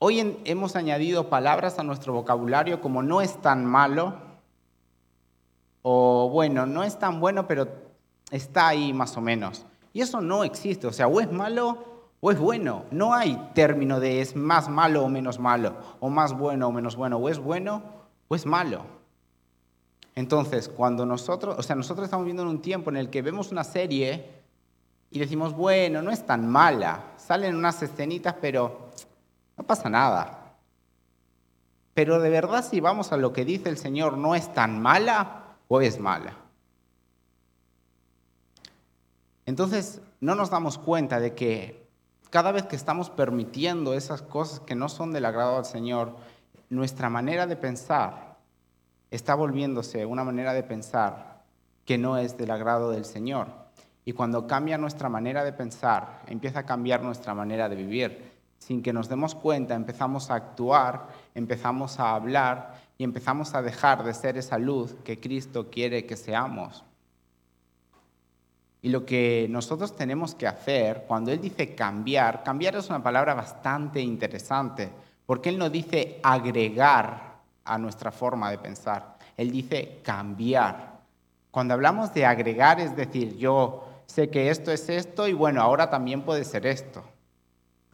hoy 0.03 0.41
hemos 0.47 0.77
añadido 0.77 1.29
palabras 1.29 1.79
a 1.79 1.83
nuestro 1.83 2.15
vocabulario 2.15 2.81
como 2.81 3.03
no 3.03 3.21
es 3.21 3.41
tan 3.43 3.67
malo, 3.67 4.15
o 5.83 6.31
bueno, 6.31 6.67
no 6.67 6.83
es 6.83 6.99
tan 6.99 7.21
bueno, 7.21 7.47
pero 7.47 7.69
está 8.31 8.69
ahí 8.69 8.93
más 8.93 9.17
o 9.17 9.21
menos. 9.21 9.67
Y 9.93 10.01
eso 10.01 10.21
no 10.21 10.43
existe, 10.43 10.87
o 10.87 10.93
sea, 10.93 11.07
o 11.07 11.21
es 11.21 11.31
malo 11.31 11.85
o 12.21 12.31
es 12.31 12.39
bueno. 12.39 12.85
No 12.91 13.15
hay 13.15 13.51
término 13.55 14.01
de 14.01 14.23
es 14.23 14.35
más 14.35 14.69
malo 14.69 15.05
o 15.05 15.09
menos 15.09 15.39
malo, 15.39 15.77
o 16.01 16.09
más 16.09 16.33
bueno 16.33 16.69
o 16.69 16.73
menos 16.73 16.97
bueno, 16.97 17.19
o 17.19 17.29
es 17.29 17.39
bueno 17.39 17.83
o 18.29 18.35
es 18.35 18.47
malo. 18.47 18.85
Entonces, 20.15 20.69
cuando 20.69 21.05
nosotros, 21.05 21.57
o 21.59 21.63
sea, 21.63 21.77
nosotros 21.77 22.07
estamos 22.07 22.25
viendo 22.25 22.43
en 22.43 22.49
un 22.49 22.63
tiempo 22.63 22.91
en 22.91 22.97
el 22.97 23.11
que 23.11 23.21
vemos 23.21 23.53
una 23.53 23.65
serie 23.65 24.41
y 25.11 25.19
decimos, 25.19 25.55
bueno, 25.55 26.01
no 26.03 26.11
es 26.11 26.25
tan 26.25 26.49
mala, 26.49 27.13
salen 27.17 27.57
unas 27.57 27.83
escenitas, 27.83 28.37
pero 28.41 28.90
no 29.61 29.67
pasa 29.67 29.91
nada. 29.91 30.55
Pero 31.93 32.19
de 32.19 32.31
verdad, 32.31 32.65
si 32.65 32.81
vamos 32.81 33.13
a 33.13 33.19
lo 33.19 33.35
que 33.35 33.45
dice 33.45 33.69
el 33.69 33.77
Señor, 33.77 34.17
¿no 34.17 34.35
es 34.35 34.55
tan 34.55 34.81
mala 34.81 35.59
o 35.69 35.83
es 35.83 36.01
mala? 36.01 36.35
Entonces, 39.45 40.01
no 40.23 40.35
nos 40.35 40.49
damos 40.49 40.79
cuenta 40.79 41.21
de 41.21 41.35
que 41.35 41.87
cada 42.31 42.53
vez 42.53 42.65
que 42.65 42.77
estamos 42.77 43.11
permitiendo 43.11 43.93
esas 43.93 44.23
cosas 44.23 44.61
que 44.61 44.75
no 44.75 44.89
son 44.89 45.13
del 45.13 45.27
agrado 45.27 45.57
del 45.57 45.67
Señor, 45.67 46.17
nuestra 46.71 47.11
manera 47.11 47.47
de 47.47 47.57
pensar 47.57 48.39
está 49.11 49.35
volviéndose 49.35 50.07
una 50.07 50.25
manera 50.25 50.55
de 50.55 50.63
pensar 50.63 51.43
que 51.85 51.99
no 51.99 52.17
es 52.17 52.39
del 52.39 52.51
agrado 52.51 52.93
del 52.93 53.05
Señor. 53.05 53.49
Y 54.07 54.15
cuando 54.15 54.47
cambia 54.47 54.79
nuestra 54.79 55.11
manera 55.11 55.45
de 55.45 55.53
pensar, 55.53 56.23
empieza 56.29 56.61
a 56.61 56.67
cambiar 56.67 57.03
nuestra 57.03 57.35
manera 57.35 57.69
de 57.69 57.77
vivir. 57.77 58.30
Sin 58.71 58.85
que 58.85 58.93
nos 58.93 59.09
demos 59.09 59.35
cuenta, 59.35 59.75
empezamos 59.75 60.31
a 60.31 60.37
actuar, 60.37 61.09
empezamos 61.35 61.99
a 61.99 62.15
hablar 62.15 62.75
y 62.99 63.03
empezamos 63.03 63.53
a 63.57 63.63
dejar 63.63 64.05
de 64.05 64.15
ser 64.15 64.39
esa 64.39 64.59
luz 64.59 64.95
que 65.03 65.19
Cristo 65.19 65.69
quiere 65.69 66.07
que 66.07 66.17
seamos. 66.17 66.85
Y 68.81 68.91
lo 68.91 69.05
que 69.05 69.49
nosotros 69.51 69.97
tenemos 69.97 70.37
que 70.37 70.47
hacer, 70.47 71.03
cuando 71.09 71.33
Él 71.33 71.41
dice 71.41 71.75
cambiar, 71.75 72.45
cambiar 72.45 72.77
es 72.77 72.89
una 72.89 73.03
palabra 73.03 73.35
bastante 73.35 74.01
interesante, 74.01 74.89
porque 75.27 75.49
Él 75.49 75.59
no 75.59 75.69
dice 75.69 76.21
agregar 76.23 77.41
a 77.65 77.77
nuestra 77.77 78.13
forma 78.13 78.53
de 78.53 78.59
pensar, 78.59 79.17
Él 79.37 79.51
dice 79.51 79.99
cambiar. 80.05 81.01
Cuando 81.51 81.75
hablamos 81.75 82.15
de 82.15 82.25
agregar, 82.25 82.79
es 82.79 82.95
decir, 82.95 83.37
yo 83.37 83.83
sé 84.07 84.31
que 84.31 84.49
esto 84.49 84.71
es 84.71 84.89
esto 84.89 85.27
y 85.27 85.33
bueno, 85.33 85.61
ahora 85.61 85.91
también 85.91 86.23
puede 86.23 86.45
ser 86.45 86.67
esto. 86.67 87.03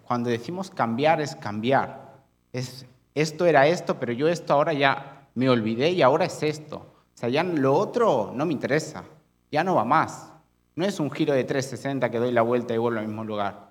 Cuando 0.06 0.30
decimos 0.30 0.70
cambiar 0.70 1.20
es 1.20 1.34
cambiar. 1.34 2.14
Es, 2.52 2.86
esto 3.14 3.44
era 3.44 3.66
esto, 3.66 3.98
pero 3.98 4.12
yo 4.12 4.28
esto 4.28 4.52
ahora 4.52 4.72
ya 4.72 5.28
me 5.34 5.50
olvidé 5.50 5.90
y 5.90 6.02
ahora 6.02 6.26
es 6.26 6.42
esto. 6.42 6.76
O 6.76 7.18
sea, 7.18 7.28
ya 7.28 7.42
lo 7.42 7.74
otro 7.74 8.32
no 8.34 8.46
me 8.46 8.52
interesa, 8.52 9.04
ya 9.50 9.64
no 9.64 9.74
va 9.74 9.84
más. 9.84 10.32
No 10.76 10.84
es 10.84 11.00
un 11.00 11.10
giro 11.10 11.32
de 11.32 11.44
360 11.44 12.10
que 12.10 12.18
doy 12.18 12.30
la 12.30 12.42
vuelta 12.42 12.74
y 12.74 12.78
vuelvo 12.78 13.00
al 13.00 13.08
mismo 13.08 13.24
lugar. 13.24 13.70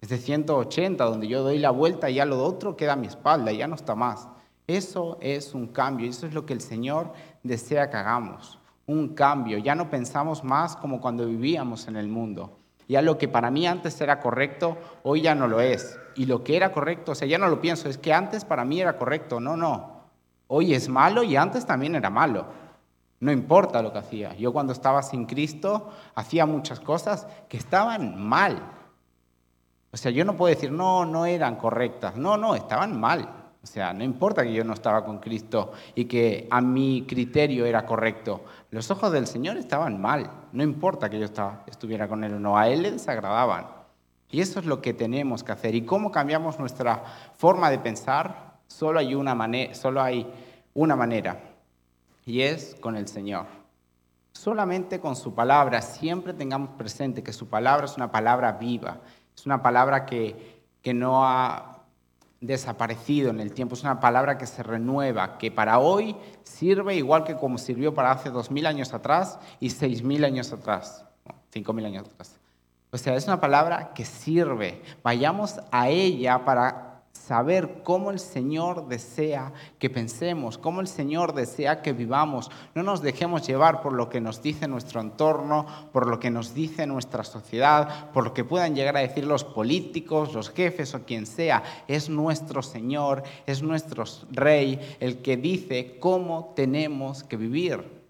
Es 0.00 0.08
de 0.08 0.18
180 0.18 1.04
donde 1.04 1.28
yo 1.28 1.42
doy 1.42 1.58
la 1.58 1.70
vuelta 1.70 2.10
y 2.10 2.14
ya 2.14 2.26
lo 2.26 2.42
otro 2.42 2.76
queda 2.76 2.94
a 2.94 2.96
mi 2.96 3.06
espalda 3.06 3.52
y 3.52 3.58
ya 3.58 3.68
no 3.68 3.76
está 3.76 3.94
más. 3.94 4.28
Eso 4.66 5.16
es 5.20 5.54
un 5.54 5.68
cambio 5.68 6.08
eso 6.08 6.26
es 6.26 6.34
lo 6.34 6.44
que 6.44 6.52
el 6.52 6.60
Señor 6.60 7.12
desea 7.42 7.88
que 7.88 7.96
hagamos. 7.96 8.58
Un 8.86 9.14
cambio. 9.14 9.58
Ya 9.58 9.74
no 9.74 9.88
pensamos 9.88 10.42
más 10.42 10.76
como 10.76 11.00
cuando 11.00 11.26
vivíamos 11.26 11.86
en 11.86 11.96
el 11.96 12.08
mundo. 12.08 12.58
Ya 12.88 13.02
lo 13.02 13.18
que 13.18 13.28
para 13.28 13.50
mí 13.50 13.66
antes 13.66 14.00
era 14.00 14.20
correcto, 14.20 14.76
hoy 15.02 15.22
ya 15.22 15.34
no 15.34 15.48
lo 15.48 15.60
es. 15.60 15.98
Y 16.14 16.26
lo 16.26 16.44
que 16.44 16.56
era 16.56 16.72
correcto, 16.72 17.12
o 17.12 17.14
sea, 17.14 17.28
ya 17.28 17.38
no 17.38 17.48
lo 17.48 17.60
pienso, 17.60 17.88
es 17.88 17.98
que 17.98 18.12
antes 18.12 18.44
para 18.44 18.64
mí 18.64 18.80
era 18.80 18.96
correcto. 18.98 19.40
No, 19.40 19.56
no. 19.56 20.02
Hoy 20.48 20.74
es 20.74 20.88
malo 20.88 21.22
y 21.22 21.36
antes 21.36 21.64
también 21.64 21.94
era 21.94 22.10
malo. 22.10 22.46
No 23.20 23.30
importa 23.30 23.82
lo 23.82 23.92
que 23.92 24.00
hacía. 24.00 24.34
Yo 24.34 24.52
cuando 24.52 24.72
estaba 24.72 25.02
sin 25.02 25.26
Cristo 25.26 25.90
hacía 26.14 26.44
muchas 26.44 26.80
cosas 26.80 27.26
que 27.48 27.56
estaban 27.56 28.20
mal. 28.20 28.60
O 29.92 29.96
sea, 29.96 30.10
yo 30.10 30.24
no 30.24 30.36
puedo 30.36 30.54
decir, 30.54 30.72
no, 30.72 31.04
no 31.04 31.24
eran 31.24 31.56
correctas. 31.56 32.16
No, 32.16 32.36
no, 32.36 32.54
estaban 32.54 32.98
mal. 32.98 33.41
O 33.62 33.66
sea, 33.66 33.92
no 33.92 34.02
importa 34.02 34.42
que 34.42 34.52
yo 34.52 34.64
no 34.64 34.72
estaba 34.72 35.04
con 35.04 35.18
Cristo 35.18 35.72
y 35.94 36.06
que 36.06 36.48
a 36.50 36.60
mi 36.60 37.06
criterio 37.06 37.64
era 37.64 37.86
correcto. 37.86 38.44
Los 38.70 38.90
ojos 38.90 39.12
del 39.12 39.26
Señor 39.26 39.56
estaban 39.56 40.00
mal. 40.00 40.30
No 40.52 40.64
importa 40.64 41.08
que 41.08 41.20
yo 41.20 41.26
estuviera 41.66 42.08
con 42.08 42.24
Él 42.24 42.34
o 42.34 42.40
no. 42.40 42.58
A 42.58 42.68
Él 42.68 42.82
le 42.82 42.90
desagradaban. 42.90 43.66
Y 44.30 44.40
eso 44.40 44.58
es 44.58 44.66
lo 44.66 44.80
que 44.82 44.94
tenemos 44.94 45.44
que 45.44 45.52
hacer. 45.52 45.74
¿Y 45.74 45.82
cómo 45.82 46.10
cambiamos 46.10 46.58
nuestra 46.58 47.04
forma 47.36 47.70
de 47.70 47.78
pensar? 47.78 48.56
Solo 48.66 48.98
hay 48.98 49.14
una, 49.14 49.34
manera, 49.34 49.74
solo 49.74 50.02
hay 50.02 50.26
una 50.74 50.96
manera 50.96 51.38
y 52.24 52.42
es 52.42 52.76
con 52.80 52.96
el 52.96 53.08
Señor. 53.08 53.46
Solamente 54.32 55.00
con 55.00 55.16
su 55.16 55.34
palabra, 55.34 55.82
siempre 55.82 56.32
tengamos 56.32 56.70
presente 56.70 57.22
que 57.22 57.32
su 57.32 57.48
palabra 57.48 57.84
es 57.84 57.96
una 57.96 58.10
palabra 58.10 58.52
viva, 58.52 59.00
es 59.36 59.44
una 59.44 59.62
palabra 59.62 60.06
que, 60.06 60.62
que 60.80 60.94
no 60.94 61.26
ha 61.26 61.71
desaparecido 62.42 63.30
en 63.30 63.40
el 63.40 63.52
tiempo, 63.52 63.74
es 63.74 63.82
una 63.82 64.00
palabra 64.00 64.36
que 64.36 64.46
se 64.46 64.62
renueva, 64.62 65.38
que 65.38 65.50
para 65.50 65.78
hoy 65.78 66.16
sirve 66.42 66.96
igual 66.96 67.24
que 67.24 67.36
como 67.36 67.56
sirvió 67.56 67.94
para 67.94 68.10
hace 68.10 68.30
dos 68.30 68.50
mil 68.50 68.66
años 68.66 68.92
atrás 68.92 69.38
y 69.60 69.70
seis 69.70 70.02
mil 70.02 70.24
años 70.24 70.52
atrás, 70.52 71.04
cinco 71.50 71.72
mil 71.72 71.86
años 71.86 72.06
atrás. 72.06 72.36
O 72.90 72.98
sea, 72.98 73.14
es 73.14 73.26
una 73.26 73.40
palabra 73.40 73.94
que 73.94 74.04
sirve. 74.04 74.82
Vayamos 75.02 75.60
a 75.70 75.88
ella 75.88 76.44
para 76.44 76.91
saber 77.12 77.82
cómo 77.84 78.10
el 78.10 78.18
Señor 78.18 78.88
desea 78.88 79.52
que 79.78 79.90
pensemos, 79.90 80.58
cómo 80.58 80.80
el 80.80 80.88
Señor 80.88 81.34
desea 81.34 81.82
que 81.82 81.92
vivamos. 81.92 82.50
No 82.74 82.82
nos 82.82 83.00
dejemos 83.00 83.46
llevar 83.46 83.80
por 83.80 83.92
lo 83.92 84.08
que 84.08 84.20
nos 84.20 84.42
dice 84.42 84.66
nuestro 84.66 85.00
entorno, 85.00 85.66
por 85.92 86.08
lo 86.08 86.18
que 86.18 86.30
nos 86.30 86.54
dice 86.54 86.86
nuestra 86.86 87.22
sociedad, 87.22 88.10
por 88.12 88.24
lo 88.24 88.34
que 88.34 88.44
puedan 88.44 88.74
llegar 88.74 88.96
a 88.96 89.00
decir 89.00 89.24
los 89.24 89.44
políticos, 89.44 90.34
los 90.34 90.50
jefes 90.50 90.94
o 90.94 91.04
quien 91.04 91.26
sea. 91.26 91.62
Es 91.86 92.08
nuestro 92.08 92.62
Señor, 92.62 93.22
es 93.46 93.62
nuestro 93.62 94.04
Rey 94.30 94.96
el 94.98 95.22
que 95.22 95.36
dice 95.36 95.98
cómo 96.00 96.52
tenemos 96.56 97.22
que 97.24 97.36
vivir. 97.36 98.02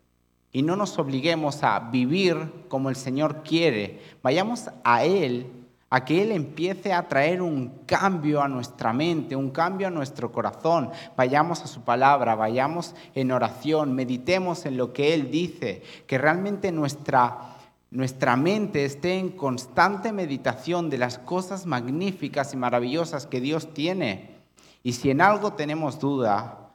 Y 0.53 0.63
no 0.63 0.77
nos 0.77 0.99
obliguemos 0.99 1.63
a 1.63 1.79
vivir 1.81 2.67
como 2.69 2.91
el 2.91 2.97
Señor 2.97 3.43
quiere. 3.43 4.01
Vayamos 4.23 4.69
a 4.85 5.05
Él 5.05 5.62
a 5.95 6.07
que 6.07 6.23
Él 6.23 6.33
empiece 6.33 6.95
a 6.95 7.07
traer 7.07 7.43
un 7.43 7.83
cambio 7.85 8.41
a 8.41 8.49
nuestra 8.49 8.95
mente, 8.95 9.37
un 9.37 9.51
cambio 9.51 9.89
a 9.89 9.91
nuestro 9.91 10.33
corazón. 10.33 10.91
Vayamos 11.19 11.61
a 11.61 11.67
su 11.67 11.83
palabra, 11.83 12.35
vayamos 12.35 12.95
en 13.15 13.31
oración, 13.31 13.95
meditemos 13.95 14.65
en 14.65 14.79
lo 14.79 14.95
que 14.95 15.13
Él 15.13 15.31
dice, 15.31 15.83
que 16.07 16.17
realmente 16.17 16.73
nuestra, 16.73 17.57
nuestra 17.91 18.37
mente 18.37 18.87
esté 18.87 19.19
en 19.19 19.33
constante 19.33 20.13
meditación 20.13 20.89
de 20.89 20.97
las 20.97 21.19
cosas 21.19 21.67
magníficas 21.67 22.55
y 22.55 22.57
maravillosas 22.57 23.27
que 23.27 23.43
Dios 23.43 23.75
tiene. 23.75 24.39
Y 24.83 24.95
si 24.95 25.11
en 25.11 25.21
algo 25.21 25.53
tenemos 25.53 26.01
duda, 26.01 26.71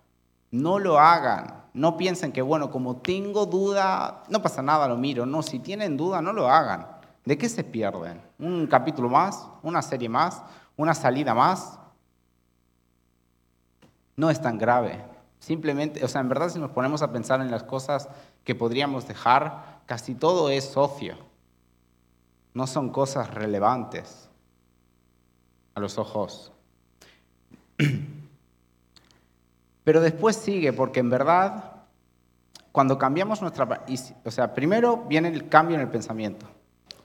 no 0.51 0.77
lo 0.77 0.99
hagan. 0.99 1.63
No 1.73 1.97
piensen 1.97 2.31
que, 2.31 2.43
bueno, 2.43 2.69
como 2.69 2.97
tengo 2.97 3.47
duda, 3.47 4.25
no 4.29 4.43
pasa 4.43 4.61
nada, 4.61 4.87
lo 4.87 4.95
miro. 4.95 5.25
No, 5.25 5.41
si 5.41 5.57
tienen 5.57 5.97
duda, 5.97 6.21
no 6.21 6.33
lo 6.33 6.47
hagan. 6.47 6.96
¿De 7.27 7.37
qué 7.37 7.49
se 7.49 7.65
pierden? 7.65 8.21
¿Un 8.39 8.67
capítulo 8.67 9.09
más? 9.09 9.49
¿Una 9.61 9.81
serie 9.81 10.07
más? 10.07 10.41
¿Una 10.77 10.93
salida 10.93 11.33
más? 11.33 11.77
No 14.15 14.29
es 14.29 14.41
tan 14.41 14.57
grave. 14.57 15.03
Simplemente, 15.37 16.05
o 16.05 16.07
sea, 16.07 16.21
en 16.21 16.29
verdad 16.29 16.47
si 16.47 16.57
nos 16.57 16.71
ponemos 16.71 17.01
a 17.01 17.11
pensar 17.11 17.41
en 17.41 17.51
las 17.51 17.63
cosas 17.63 18.07
que 18.45 18.55
podríamos 18.55 19.09
dejar, 19.09 19.81
casi 19.85 20.15
todo 20.15 20.49
es 20.49 20.63
socio. 20.63 21.17
No 22.53 22.65
son 22.65 22.91
cosas 22.91 23.33
relevantes 23.33 24.29
a 25.75 25.81
los 25.81 25.97
ojos. 25.97 26.53
Pero 29.83 29.99
después 29.99 30.37
sigue, 30.37 30.71
porque 30.71 31.01
en 31.01 31.09
verdad, 31.09 31.73
cuando 32.71 32.97
cambiamos 32.97 33.41
nuestra... 33.41 33.83
O 34.23 34.31
sea, 34.31 34.53
primero 34.53 35.03
viene 35.09 35.27
el 35.27 35.49
cambio 35.49 35.75
en 35.75 35.81
el 35.81 35.89
pensamiento 35.89 36.47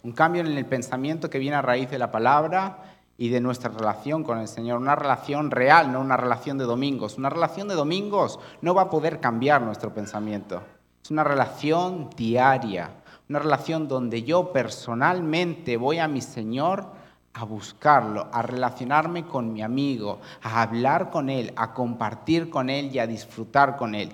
un 0.03 0.13
cambio 0.13 0.41
en 0.43 0.49
el 0.49 0.67
pensamiento 0.67 1.31
que 1.31 1.39
viene 1.39 1.57
a 1.57 1.63
raíz 1.63 1.91
de 1.91 1.99
la 1.99 2.11
palabra 2.11 2.79
y 3.17 3.29
de 3.29 3.41
nuestra 3.41 3.71
relación 3.71 4.25
con 4.25 4.39
el 4.39 4.49
Señor, 4.49 4.79
una 4.79 4.97
relación 4.97 5.51
real, 5.51 5.93
no 5.93 6.01
una 6.01 6.17
relación 6.17 6.59
de 6.59 6.65
domingos. 6.65 7.19
Una 7.19 7.31
relación 7.31 7.69
de 7.69 7.75
domingos 7.75 8.41
no 8.63 8.75
va 8.75 8.83
a 8.83 8.91
poder 8.91 9.21
cambiar 9.21 9.63
nuestro 9.63 9.95
pensamiento. 9.95 10.63
Es 11.03 11.11
una 11.11 11.23
relación 11.23 12.11
diaria, 12.17 12.91
una 13.29 13.39
relación 13.39 13.87
donde 13.87 14.25
yo 14.25 14.53
personalmente 14.53 15.77
voy 15.77 15.99
a 15.99 16.09
mi 16.09 16.21
Señor 16.21 16.87
a 17.35 17.45
buscarlo, 17.45 18.29
a 18.33 18.43
relacionarme 18.43 19.25
con 19.25 19.53
mi 19.53 19.63
amigo, 19.63 20.21
a 20.43 20.63
hablar 20.63 21.11
con 21.11 21.31
él, 21.31 21.53
a 21.57 21.73
compartir 21.73 22.51
con 22.51 22.71
él 22.71 22.95
y 22.95 22.99
a 22.99 23.07
disfrutar 23.07 23.77
con 23.77 23.95
él. 23.95 24.13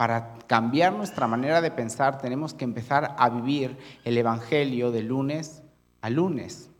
Para 0.00 0.38
cambiar 0.46 0.94
nuestra 0.94 1.26
manera 1.26 1.60
de 1.60 1.70
pensar 1.70 2.16
tenemos 2.16 2.54
que 2.54 2.64
empezar 2.64 3.16
a 3.18 3.28
vivir 3.28 3.76
el 4.02 4.16
Evangelio 4.16 4.92
de 4.92 5.02
lunes 5.02 5.62
a 6.00 6.08
lunes. 6.08 6.70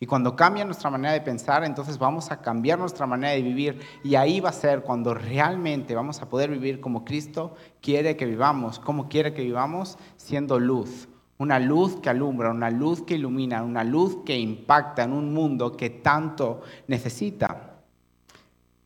Y 0.00 0.06
cuando 0.06 0.34
cambia 0.34 0.64
nuestra 0.64 0.88
manera 0.88 1.12
de 1.12 1.20
pensar, 1.20 1.62
entonces 1.62 1.98
vamos 1.98 2.30
a 2.30 2.40
cambiar 2.40 2.78
nuestra 2.78 3.06
manera 3.06 3.34
de 3.34 3.42
vivir 3.42 3.80
y 4.02 4.14
ahí 4.14 4.40
va 4.40 4.48
a 4.48 4.52
ser 4.54 4.80
cuando 4.80 5.12
realmente 5.12 5.94
vamos 5.94 6.22
a 6.22 6.30
poder 6.30 6.48
vivir 6.48 6.80
como 6.80 7.04
Cristo 7.04 7.54
quiere 7.82 8.16
que 8.16 8.24
vivamos, 8.24 8.78
como 8.78 9.10
quiere 9.10 9.34
que 9.34 9.42
vivamos, 9.42 9.98
siendo 10.16 10.58
luz. 10.58 11.06
Una 11.36 11.58
luz 11.58 12.00
que 12.00 12.08
alumbra, 12.08 12.50
una 12.50 12.70
luz 12.70 13.02
que 13.02 13.16
ilumina, 13.16 13.62
una 13.62 13.84
luz 13.84 14.24
que 14.24 14.38
impacta 14.38 15.02
en 15.04 15.12
un 15.12 15.34
mundo 15.34 15.76
que 15.76 15.90
tanto 15.90 16.62
necesita. 16.88 17.74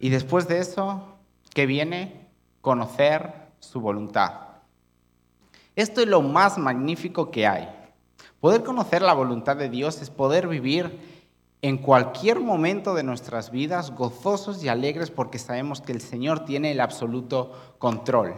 Y 0.00 0.08
después 0.08 0.48
de 0.48 0.58
eso, 0.58 1.14
¿qué 1.54 1.64
viene? 1.64 2.26
Conocer 2.60 3.46
su 3.60 3.80
voluntad. 3.80 4.32
Esto 5.76 6.00
es 6.00 6.08
lo 6.08 6.22
más 6.22 6.58
magnífico 6.58 7.30
que 7.30 7.46
hay. 7.46 7.68
Poder 8.40 8.62
conocer 8.62 9.02
la 9.02 9.14
voluntad 9.14 9.56
de 9.56 9.68
Dios 9.68 10.00
es 10.02 10.10
poder 10.10 10.48
vivir 10.48 10.98
en 11.62 11.78
cualquier 11.78 12.40
momento 12.40 12.94
de 12.94 13.02
nuestras 13.02 13.50
vidas 13.50 13.90
gozosos 13.90 14.62
y 14.62 14.68
alegres 14.68 15.10
porque 15.10 15.38
sabemos 15.38 15.80
que 15.80 15.92
el 15.92 16.00
Señor 16.00 16.44
tiene 16.44 16.70
el 16.70 16.80
absoluto 16.80 17.52
control. 17.78 18.34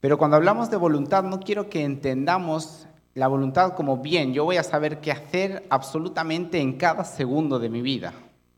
Pero 0.00 0.18
cuando 0.18 0.36
hablamos 0.36 0.70
de 0.70 0.76
voluntad 0.76 1.22
no 1.22 1.40
quiero 1.40 1.68
que 1.68 1.84
entendamos 1.84 2.86
la 3.14 3.28
voluntad 3.28 3.74
como 3.74 3.98
bien, 3.98 4.34
yo 4.34 4.44
voy 4.44 4.58
a 4.58 4.62
saber 4.62 5.00
qué 5.00 5.10
hacer 5.10 5.66
absolutamente 5.70 6.60
en 6.60 6.74
cada 6.74 7.04
segundo 7.04 7.58
de 7.58 7.70
mi 7.70 7.82
vida. 7.82 8.12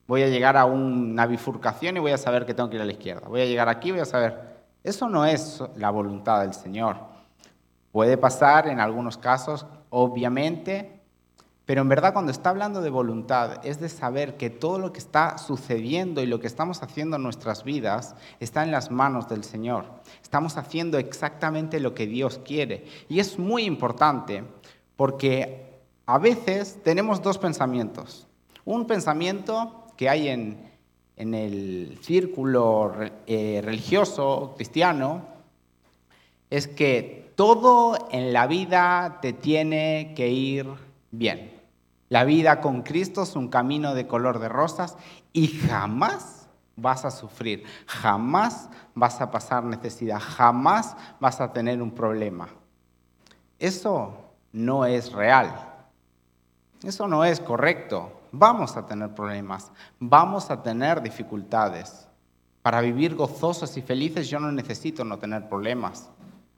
Voy 0.09 0.23
a 0.23 0.29
llegar 0.29 0.57
a 0.57 0.64
una 0.64 1.27
bifurcación 1.27 1.99
y 1.99 2.01
voy 2.01 2.12
a 2.12 2.18
saber 2.18 2.47
que 2.47 2.55
tengo 2.55 2.71
que 2.71 2.77
ir 2.77 2.83
a 2.83 2.87
la 2.87 2.92
izquierda. 2.92 3.29
Voy 3.29 3.42
a 3.42 3.44
llegar 3.44 3.68
aquí 3.68 3.90
y 3.90 3.92
voy 3.92 4.01
a 4.01 4.07
saber. 4.07 4.57
Eso 4.83 5.07
no 5.07 5.27
es 5.27 5.62
la 5.77 5.90
voluntad 5.90 6.40
del 6.40 6.55
Señor. 6.55 6.97
Puede 7.92 8.16
pasar 8.16 8.68
en 8.68 8.81
algunos 8.81 9.18
casos, 9.18 9.66
obviamente, 9.90 11.03
pero 11.66 11.83
en 11.83 11.90
verdad 11.90 12.14
cuando 12.14 12.33
está 12.33 12.49
hablando 12.49 12.81
de 12.81 12.88
voluntad 12.88 13.61
es 13.66 13.81
de 13.81 13.90
saber 13.90 14.38
que 14.38 14.49
todo 14.49 14.79
lo 14.79 14.94
que 14.94 14.99
está 14.99 15.37
sucediendo 15.37 16.23
y 16.23 16.27
lo 16.27 16.40
que 16.40 16.47
estamos 16.47 16.83
haciendo 16.83 17.16
en 17.16 17.23
nuestras 17.23 17.62
vidas 17.62 18.16
está 18.40 18.62
en 18.62 18.71
las 18.71 18.90
manos 18.90 19.29
del 19.29 19.44
Señor. 19.44 19.85
Estamos 20.23 20.57
haciendo 20.57 20.97
exactamente 20.97 21.81
lo 21.81 21.92
que 21.92 22.07
Dios 22.07 22.40
quiere. 22.42 22.87
Y 23.11 23.21
es 23.21 23.38
muy 23.38 23.64
importante 23.64 24.42
porque 24.97 25.83
a 26.07 26.16
veces 26.16 26.83
tenemos 26.83 27.21
dos 27.21 27.37
pensamientos. 27.37 28.27
Un 28.64 28.87
pensamiento 28.87 29.85
que 29.99 30.09
hay 30.09 30.29
en, 30.29 30.71
el 31.17 31.99
círculo 32.03 32.95
eh, 33.27 33.61
religioso 33.65 34.55
cristiano 34.55 35.23
es 36.49 36.69
que 36.69 37.33
todo 37.35 38.09
en 38.13 38.33
la 38.33 38.47
vida 38.47 39.19
te 39.21 39.33
tiene 39.33 40.15
que 40.15 40.29
ir 40.29 40.69
bien. 41.11 41.61
La 42.09 42.23
vida 42.23 42.61
con 42.61 42.83
Cristo 42.83 43.25
es 43.25 43.35
un 43.35 43.49
camino 43.49 43.97
de 43.97 44.07
color 44.07 44.39
de 44.39 44.49
rosas 44.49 44.97
y 45.33 45.49
jamás 45.49 46.49
vas 46.77 47.05
a 47.05 47.11
sufrir, 47.11 47.65
jamás 47.87 48.71
vas 48.95 49.21
a 49.21 49.33
pasar 49.33 49.65
necesidad, 49.65 50.21
jamás 50.21 50.97
vas 51.19 51.41
a 51.41 51.53
tener 51.53 51.83
un 51.83 51.91
problema. 51.91 52.49
Eso 53.59 54.15
no 54.53 54.87
es 54.87 55.13
real. 55.13 55.53
Eso 56.85 57.09
no 57.09 57.25
es 57.25 57.41
correcto. 57.41 58.17
Vamos 58.33 58.77
a 58.77 58.87
tener 58.87 59.14
problemas, 59.14 59.71
vamos 59.99 60.51
a 60.51 60.62
tener 60.62 61.03
dificultades. 61.03 62.09
Para 62.62 62.81
vivir 62.81 63.14
gozosos 63.14 63.77
y 63.77 63.83
felices 63.83 64.29
yo 64.29 64.41
no 64.41 64.53
necesito 64.53 65.05
no 65.05 65.19
tener 65.19 65.49
problemas. 65.49 66.11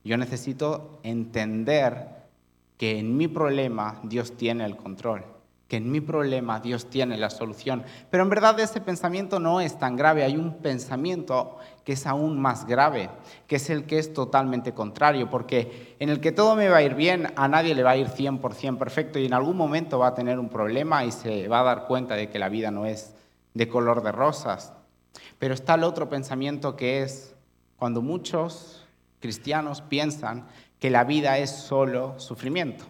Yo 0.02 0.16
necesito 0.16 0.98
entender 1.02 2.20
que 2.76 2.98
en 2.98 3.16
mi 3.16 3.28
problema 3.28 4.00
Dios 4.02 4.36
tiene 4.36 4.64
el 4.64 4.76
control, 4.76 5.24
que 5.70 5.76
en 5.76 5.88
mi 5.88 6.00
problema 6.00 6.58
Dios 6.58 6.90
tiene 6.90 7.16
la 7.16 7.30
solución. 7.30 7.84
Pero 8.10 8.24
en 8.24 8.28
verdad 8.28 8.58
ese 8.58 8.80
pensamiento 8.80 9.38
no 9.38 9.60
es 9.60 9.78
tan 9.78 9.94
grave, 9.94 10.24
hay 10.24 10.36
un 10.36 10.56
pensamiento 10.56 11.58
que 11.84 11.92
es 11.92 12.08
aún 12.08 12.40
más 12.40 12.66
grave, 12.66 13.08
que 13.46 13.54
es 13.54 13.70
el 13.70 13.84
que 13.84 14.00
es 14.00 14.12
totalmente 14.12 14.74
contrario, 14.74 15.30
porque 15.30 15.94
en 16.00 16.08
el 16.08 16.18
que 16.18 16.32
todo 16.32 16.56
me 16.56 16.68
va 16.68 16.78
a 16.78 16.82
ir 16.82 16.96
bien, 16.96 17.32
a 17.36 17.46
nadie 17.46 17.76
le 17.76 17.84
va 17.84 17.92
a 17.92 17.96
ir 17.96 18.08
100% 18.08 18.78
perfecto 18.78 19.20
y 19.20 19.26
en 19.26 19.32
algún 19.32 19.56
momento 19.56 20.00
va 20.00 20.08
a 20.08 20.14
tener 20.14 20.40
un 20.40 20.48
problema 20.48 21.04
y 21.04 21.12
se 21.12 21.46
va 21.46 21.60
a 21.60 21.64
dar 21.64 21.86
cuenta 21.86 22.16
de 22.16 22.28
que 22.30 22.40
la 22.40 22.48
vida 22.48 22.72
no 22.72 22.84
es 22.84 23.14
de 23.54 23.68
color 23.68 24.02
de 24.02 24.10
rosas. 24.10 24.72
Pero 25.38 25.54
está 25.54 25.74
el 25.74 25.84
otro 25.84 26.08
pensamiento 26.08 26.74
que 26.74 27.04
es 27.04 27.36
cuando 27.76 28.02
muchos 28.02 28.88
cristianos 29.20 29.82
piensan 29.82 30.48
que 30.80 30.90
la 30.90 31.04
vida 31.04 31.38
es 31.38 31.50
solo 31.50 32.18
sufrimiento. 32.18 32.86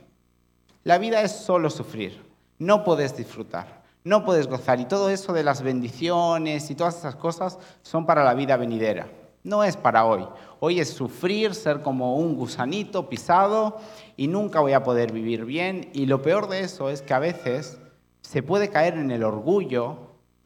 La 0.83 0.97
vida 0.97 1.21
es 1.21 1.33
solo 1.33 1.69
sufrir. 1.69 2.30
No 2.61 2.85
puedes 2.85 3.16
disfrutar, 3.16 3.83
no 4.05 4.25
puedes 4.25 4.46
gozar. 4.46 4.79
Y 4.79 4.85
todo 4.85 5.11
eso 5.11 5.33
de 5.33 5.42
las 5.42 5.62
bendiciones 5.62 6.70
y 6.70 6.77
todas 6.77 6.99
esas 6.99 7.16
cosas 7.16 7.59
son 7.83 8.07
para 8.07 8.23
la 8.23 8.35
vida 8.35 8.57
venidera. 8.57 9.11
No 9.42 9.64
es 9.64 9.77
para 9.77 10.05
hoy. 10.05 10.25
Hoy 10.61 10.79
es 10.79 10.90
sufrir, 10.90 11.55
ser 11.55 11.83
como 11.83 12.16
un 12.16 12.37
gusanito 12.37 13.09
pisado 13.09 13.79
y 14.16 14.29
nunca 14.29 14.61
voy 14.61 14.75
a 14.75 14.85
poder 14.85 15.11
vivir 15.11 15.44
bien. 15.44 15.90
Y 15.92 16.07
lo 16.07 16.23
peor 16.23 16.49
de 16.49 16.61
eso 16.61 16.90
es 16.90 17.03
que 17.03 17.14
a 17.14 17.18
veces 17.18 17.81
se 18.20 18.44
puede 18.44 18.68
caer 18.68 18.94
en 18.94 19.11
el 19.11 19.25
orgullo 19.25 19.96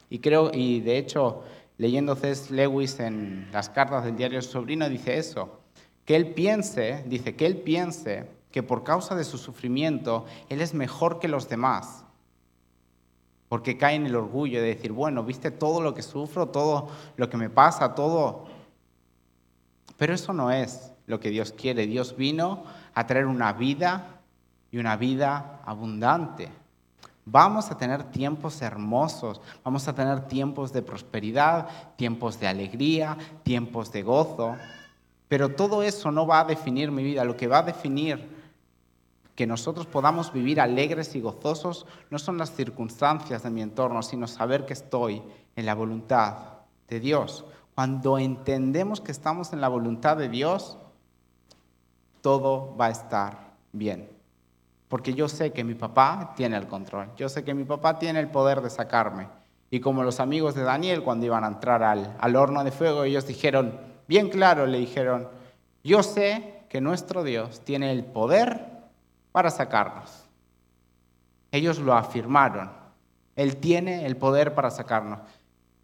y 0.08 0.20
creo, 0.20 0.50
y 0.54 0.80
de 0.80 0.96
hecho, 0.96 1.42
leyendo 1.76 2.16
C.S. 2.16 2.54
Lewis 2.54 2.98
en 3.00 3.50
las 3.52 3.68
cartas 3.68 4.04
del 4.04 4.16
diario 4.16 4.40
Sobrino, 4.40 4.88
dice 4.88 5.18
eso 5.18 5.64
que 6.04 6.16
él 6.16 6.34
piense, 6.34 7.04
dice, 7.06 7.34
que 7.34 7.46
él 7.46 7.58
piense 7.58 8.28
que 8.50 8.62
por 8.62 8.84
causa 8.84 9.14
de 9.14 9.24
su 9.24 9.38
sufrimiento 9.38 10.26
él 10.48 10.60
es 10.60 10.74
mejor 10.74 11.18
que 11.18 11.28
los 11.28 11.48
demás. 11.48 12.03
Porque 13.54 13.78
cae 13.78 13.94
en 13.94 14.06
el 14.06 14.16
orgullo 14.16 14.60
de 14.60 14.66
decir, 14.66 14.90
bueno, 14.90 15.22
viste 15.22 15.52
todo 15.52 15.80
lo 15.80 15.94
que 15.94 16.02
sufro, 16.02 16.48
todo 16.48 16.88
lo 17.16 17.30
que 17.30 17.36
me 17.36 17.48
pasa, 17.48 17.94
todo. 17.94 18.46
Pero 19.96 20.12
eso 20.12 20.32
no 20.32 20.50
es 20.50 20.90
lo 21.06 21.20
que 21.20 21.30
Dios 21.30 21.52
quiere. 21.52 21.86
Dios 21.86 22.16
vino 22.16 22.64
a 22.94 23.06
traer 23.06 23.26
una 23.26 23.52
vida 23.52 24.18
y 24.72 24.78
una 24.78 24.96
vida 24.96 25.60
abundante. 25.64 26.48
Vamos 27.26 27.70
a 27.70 27.78
tener 27.78 28.02
tiempos 28.10 28.60
hermosos, 28.60 29.40
vamos 29.62 29.86
a 29.86 29.94
tener 29.94 30.26
tiempos 30.26 30.72
de 30.72 30.82
prosperidad, 30.82 31.68
tiempos 31.94 32.40
de 32.40 32.48
alegría, 32.48 33.16
tiempos 33.44 33.92
de 33.92 34.02
gozo, 34.02 34.56
pero 35.28 35.50
todo 35.50 35.84
eso 35.84 36.10
no 36.10 36.26
va 36.26 36.40
a 36.40 36.44
definir 36.44 36.90
mi 36.90 37.04
vida. 37.04 37.24
Lo 37.24 37.36
que 37.36 37.46
va 37.46 37.58
a 37.58 37.62
definir 37.62 38.34
que 39.34 39.46
nosotros 39.46 39.86
podamos 39.86 40.32
vivir 40.32 40.60
alegres 40.60 41.14
y 41.14 41.20
gozosos 41.20 41.86
no 42.10 42.18
son 42.18 42.38
las 42.38 42.52
circunstancias 42.52 43.42
de 43.42 43.50
mi 43.50 43.62
entorno, 43.62 44.02
sino 44.02 44.26
saber 44.26 44.64
que 44.64 44.74
estoy 44.74 45.22
en 45.56 45.66
la 45.66 45.74
voluntad 45.74 46.36
de 46.88 47.00
Dios. 47.00 47.44
Cuando 47.74 48.18
entendemos 48.18 49.00
que 49.00 49.10
estamos 49.10 49.52
en 49.52 49.60
la 49.60 49.68
voluntad 49.68 50.16
de 50.16 50.28
Dios, 50.28 50.78
todo 52.20 52.76
va 52.76 52.86
a 52.86 52.90
estar 52.90 53.54
bien. 53.72 54.08
Porque 54.88 55.14
yo 55.14 55.28
sé 55.28 55.52
que 55.52 55.64
mi 55.64 55.74
papá 55.74 56.34
tiene 56.36 56.56
el 56.56 56.68
control, 56.68 57.10
yo 57.16 57.28
sé 57.28 57.42
que 57.42 57.54
mi 57.54 57.64
papá 57.64 57.98
tiene 57.98 58.20
el 58.20 58.28
poder 58.28 58.60
de 58.60 58.70
sacarme. 58.70 59.26
Y 59.70 59.80
como 59.80 60.04
los 60.04 60.20
amigos 60.20 60.54
de 60.54 60.62
Daniel 60.62 61.02
cuando 61.02 61.26
iban 61.26 61.42
a 61.42 61.48
entrar 61.48 61.82
al, 61.82 62.16
al 62.20 62.36
horno 62.36 62.62
de 62.62 62.70
fuego, 62.70 63.02
ellos 63.02 63.26
dijeron, 63.26 63.80
bien 64.06 64.28
claro 64.28 64.66
le 64.66 64.78
dijeron, 64.78 65.28
yo 65.82 66.04
sé 66.04 66.62
que 66.68 66.80
nuestro 66.80 67.24
Dios 67.24 67.60
tiene 67.64 67.90
el 67.90 68.04
poder 68.04 68.73
para 69.34 69.50
sacarnos. 69.50 70.28
Ellos 71.50 71.80
lo 71.80 71.92
afirmaron. 71.92 72.70
Él 73.34 73.56
tiene 73.56 74.06
el 74.06 74.16
poder 74.16 74.54
para 74.54 74.70
sacarnos. 74.70 75.18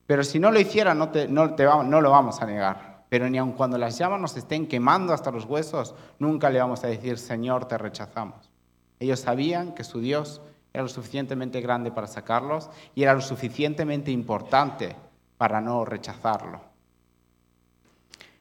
Pero 0.06 0.22
si 0.22 0.38
no 0.38 0.52
lo 0.52 0.60
hiciera, 0.60 0.94
no, 0.94 1.10
lo 1.10 2.10
vamos 2.12 2.40
a 2.40 2.46
negar. 2.46 3.06
Pero 3.08 3.28
ni 3.28 3.38
aun 3.38 3.50
cuando 3.50 3.76
las 3.76 3.98
llamas 3.98 4.20
nos 4.20 4.36
estén 4.36 4.68
quemando 4.68 5.12
hasta 5.12 5.32
los 5.32 5.46
huesos, 5.46 5.96
nunca 6.20 6.48
le 6.48 6.60
vamos 6.60 6.84
a 6.84 6.86
decir, 6.86 7.18
Señor, 7.18 7.64
te 7.64 7.76
rechazamos. 7.76 8.52
Ellos 9.00 9.18
sabían 9.18 9.74
que 9.74 9.82
su 9.82 9.98
Dios 9.98 10.40
era 10.72 10.84
lo 10.84 10.88
suficientemente 10.88 11.60
grande 11.60 11.90
para 11.90 12.06
sacarlos 12.06 12.70
y 12.94 13.02
era 13.02 13.14
lo 13.14 13.20
suficientemente 13.20 14.12
importante 14.12 14.94
para 15.38 15.60
no 15.60 15.84
rechazarlo. 15.84 16.60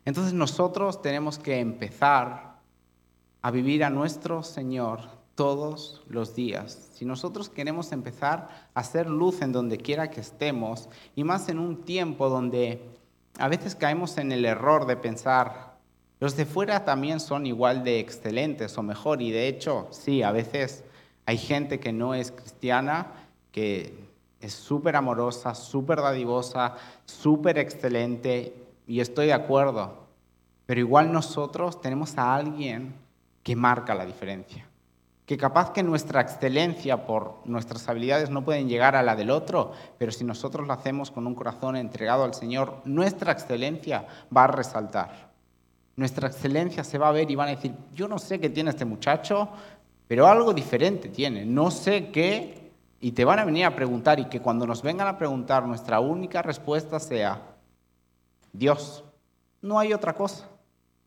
Entonces 0.05 0.33
nosotros 0.33 1.01
tenemos 1.01 1.39
que 1.39 1.59
empezar 1.59 2.48
a 3.41 3.51
vivir 3.51 3.83
a 3.83 3.89
nuestro 3.89 4.43
Señor 4.43 5.01
todos 5.35 6.01
los 6.09 6.35
días. 6.35 6.89
Si 6.93 7.05
nosotros 7.05 7.49
queremos 7.49 7.93
empezar 7.93 8.67
a 8.73 8.79
hacer 8.81 9.09
luz 9.09 9.41
en 9.41 9.53
donde 9.53 9.77
quiera 9.77 10.11
que 10.11 10.19
estemos, 10.19 10.89
y 11.15 11.23
más 11.23 11.47
en 11.47 11.59
un 11.59 11.83
tiempo 11.83 12.29
donde 12.29 12.81
a 13.37 13.47
veces 13.47 13.75
caemos 13.75 14.17
en 14.17 14.33
el 14.33 14.43
error 14.43 14.85
de 14.85 14.97
pensar, 14.97 15.77
los 16.19 16.35
de 16.35 16.45
fuera 16.45 16.83
también 16.83 17.21
son 17.21 17.45
igual 17.45 17.85
de 17.85 17.99
excelentes 17.99 18.77
o 18.77 18.83
mejor, 18.83 19.21
y 19.21 19.31
de 19.31 19.47
hecho, 19.47 19.87
sí, 19.91 20.23
a 20.23 20.33
veces 20.33 20.83
Hay 21.29 21.37
gente 21.37 21.79
que 21.79 21.93
no 21.93 22.15
es 22.15 22.31
cristiana, 22.31 23.05
que 23.51 23.93
es 24.41 24.51
súper 24.51 24.95
amorosa, 24.95 25.53
súper 25.53 26.01
dadivosa, 26.01 26.75
súper 27.05 27.59
excelente, 27.59 28.55
y 28.87 28.99
estoy 28.99 29.27
de 29.27 29.33
acuerdo. 29.33 29.93
Pero 30.65 30.79
igual 30.79 31.13
nosotros 31.13 31.81
tenemos 31.81 32.17
a 32.17 32.33
alguien 32.33 32.95
que 33.43 33.55
marca 33.55 33.95
la 33.95 34.05
diferencia. 34.05 34.65
Que 35.25 35.37
capaz 35.37 35.71
que 35.71 35.83
nuestra 35.83 36.21
excelencia 36.21 37.05
por 37.05 37.41
nuestras 37.45 37.87
habilidades 37.87 38.29
no 38.29 38.43
pueden 38.43 38.67
llegar 38.67 38.95
a 38.95 39.03
la 39.03 39.15
del 39.15 39.29
otro, 39.29 39.71
pero 39.97 40.11
si 40.11 40.23
nosotros 40.23 40.65
lo 40.65 40.73
hacemos 40.73 41.11
con 41.11 41.27
un 41.27 41.35
corazón 41.35 41.75
entregado 41.75 42.23
al 42.23 42.33
Señor, 42.33 42.81
nuestra 42.85 43.31
excelencia 43.31 44.07
va 44.35 44.45
a 44.45 44.47
resaltar. 44.47 45.29
Nuestra 45.95 46.27
excelencia 46.27 46.83
se 46.83 46.97
va 46.97 47.09
a 47.09 47.11
ver 47.11 47.29
y 47.29 47.35
van 47.35 47.49
a 47.49 47.55
decir, 47.55 47.73
yo 47.93 48.07
no 48.07 48.17
sé 48.17 48.39
qué 48.39 48.49
tiene 48.49 48.71
este 48.71 48.85
muchacho, 48.85 49.49
pero 50.07 50.25
algo 50.25 50.53
diferente 50.53 51.09
tiene, 51.09 51.45
no 51.45 51.69
sé 51.69 52.09
qué, 52.09 52.71
y 52.99 53.11
te 53.11 53.23
van 53.23 53.39
a 53.39 53.45
venir 53.45 53.65
a 53.65 53.75
preguntar 53.75 54.19
y 54.19 54.25
que 54.25 54.41
cuando 54.41 54.65
nos 54.65 54.81
vengan 54.81 55.07
a 55.07 55.17
preguntar 55.17 55.65
nuestra 55.65 55.99
única 55.99 56.41
respuesta 56.41 56.99
sea, 56.99 57.41
Dios, 58.51 59.03
no 59.61 59.77
hay 59.77 59.93
otra 59.93 60.13
cosa, 60.13 60.47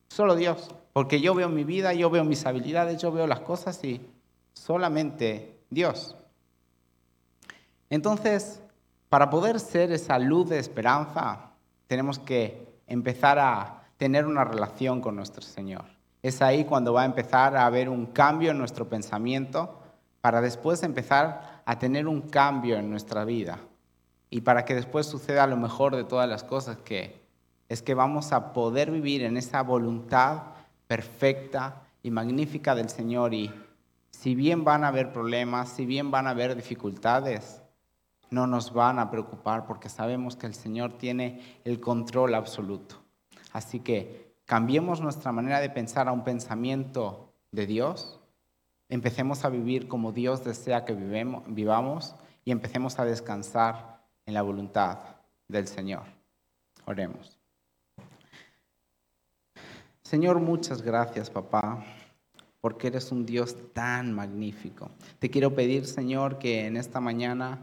solo 0.09 0.37
Dios. 0.37 0.69
Porque 0.93 1.21
yo 1.21 1.35
veo 1.35 1.49
mi 1.49 1.65
vida, 1.65 1.95
yo 1.95 2.11
veo 2.11 2.25
mis 2.25 2.45
habilidades, 2.47 3.01
yo 3.01 3.13
veo 3.13 3.27
las 3.27 3.41
cosas 3.41 3.83
y 3.85 4.01
solamente 4.53 5.59
Dios. 5.71 6.17
Entonces, 7.89 8.61
para 9.09 9.31
poder 9.31 9.61
ser 9.61 9.93
esa 9.93 10.19
luz 10.19 10.49
de 10.49 10.59
esperanza, 10.59 11.51
tenemos 11.87 12.19
que 12.19 12.79
empezar 12.87 13.39
a 13.39 13.85
tener 13.97 14.27
una 14.27 14.45
relación 14.45 15.01
con 15.01 15.17
nuestro 15.17 15.43
Señor. 15.43 15.85
Es 16.23 16.41
ahí 16.41 16.65
cuando 16.65 16.93
va 16.93 17.03
a 17.03 17.07
empezar 17.07 17.57
a 17.57 17.67
haber 17.67 17.89
un 17.89 18.07
cambio 18.07 18.51
en 18.51 18.59
nuestro 18.59 18.89
pensamiento 18.89 19.81
para 20.21 20.41
después 20.41 20.83
empezar 20.83 21.63
a 21.65 21.79
tener 21.79 22.07
un 22.07 22.23
cambio 22.23 22.77
en 22.77 22.91
nuestra 22.91 23.25
vida 23.25 23.59
y 24.31 24.41
para 24.41 24.65
que 24.65 24.75
después 24.75 25.07
suceda 25.07 25.47
lo 25.47 25.57
mejor 25.57 25.95
de 25.97 26.05
todas 26.05 26.29
las 26.29 26.45
cosas 26.45 26.79
que 26.79 27.21
es 27.69 27.83
que 27.83 27.95
vamos 27.95 28.33
a 28.33 28.53
poder 28.53 28.91
vivir 28.91 29.23
en 29.25 29.37
esa 29.37 29.63
voluntad 29.63 30.43
perfecta 30.93 31.87
y 32.03 32.11
magnífica 32.11 32.75
del 32.75 32.91
Señor. 32.91 33.33
Y 33.33 33.51
si 34.11 34.35
bien 34.35 34.63
van 34.63 34.85
a 34.85 34.89
haber 34.89 35.11
problemas, 35.11 35.71
si 35.71 35.87
bien 35.87 36.11
van 36.11 36.27
a 36.27 36.31
haber 36.33 36.55
dificultades, 36.55 37.63
no 38.29 38.47
nos 38.47 38.75
van 38.75 38.99
a 38.99 39.11
preocupar 39.11 39.65
porque 39.65 39.89
sabemos 39.89 40.37
que 40.37 40.47
el 40.47 40.53
Señor 40.53 40.99
tiene 40.99 41.61
el 41.65 41.81
control 41.81 42.35
absoluto. 42.35 42.97
Así 43.55 43.81
que 43.81 44.35
cambiemos 44.45 45.01
nuestra 45.01 45.33
manera 45.33 45.61
de 45.61 45.71
pensar 45.71 46.09
a 46.09 46.13
un 46.13 46.25
pensamiento 46.25 47.33
de 47.53 47.67
Dios, 47.67 48.21
empecemos 48.91 49.47
a 49.47 49.49
vivir 49.49 49.89
como 49.89 50.13
Dios 50.13 50.45
desea 50.45 50.85
que 50.85 50.93
vivamos 50.93 52.15
y 52.45 52.51
empecemos 52.51 52.99
a 52.99 53.07
descansar 53.07 54.05
en 54.27 54.35
la 54.35 54.43
voluntad 54.43 54.99
del 55.49 55.67
Señor. 55.69 56.03
Oremos. 56.85 57.42
Señor, 60.13 60.41
muchas 60.41 60.83
gracias, 60.83 61.31
papá, 61.31 61.83
porque 62.61 62.89
eres 62.89 63.11
un 63.13 63.25
Dios 63.25 63.57
tan 63.73 64.13
magnífico. 64.13 64.91
Te 65.19 65.31
quiero 65.31 65.55
pedir, 65.55 65.87
Señor, 65.87 66.39
que 66.39 66.67
en 66.67 66.77
esta 66.77 67.01
mañana 67.01 67.61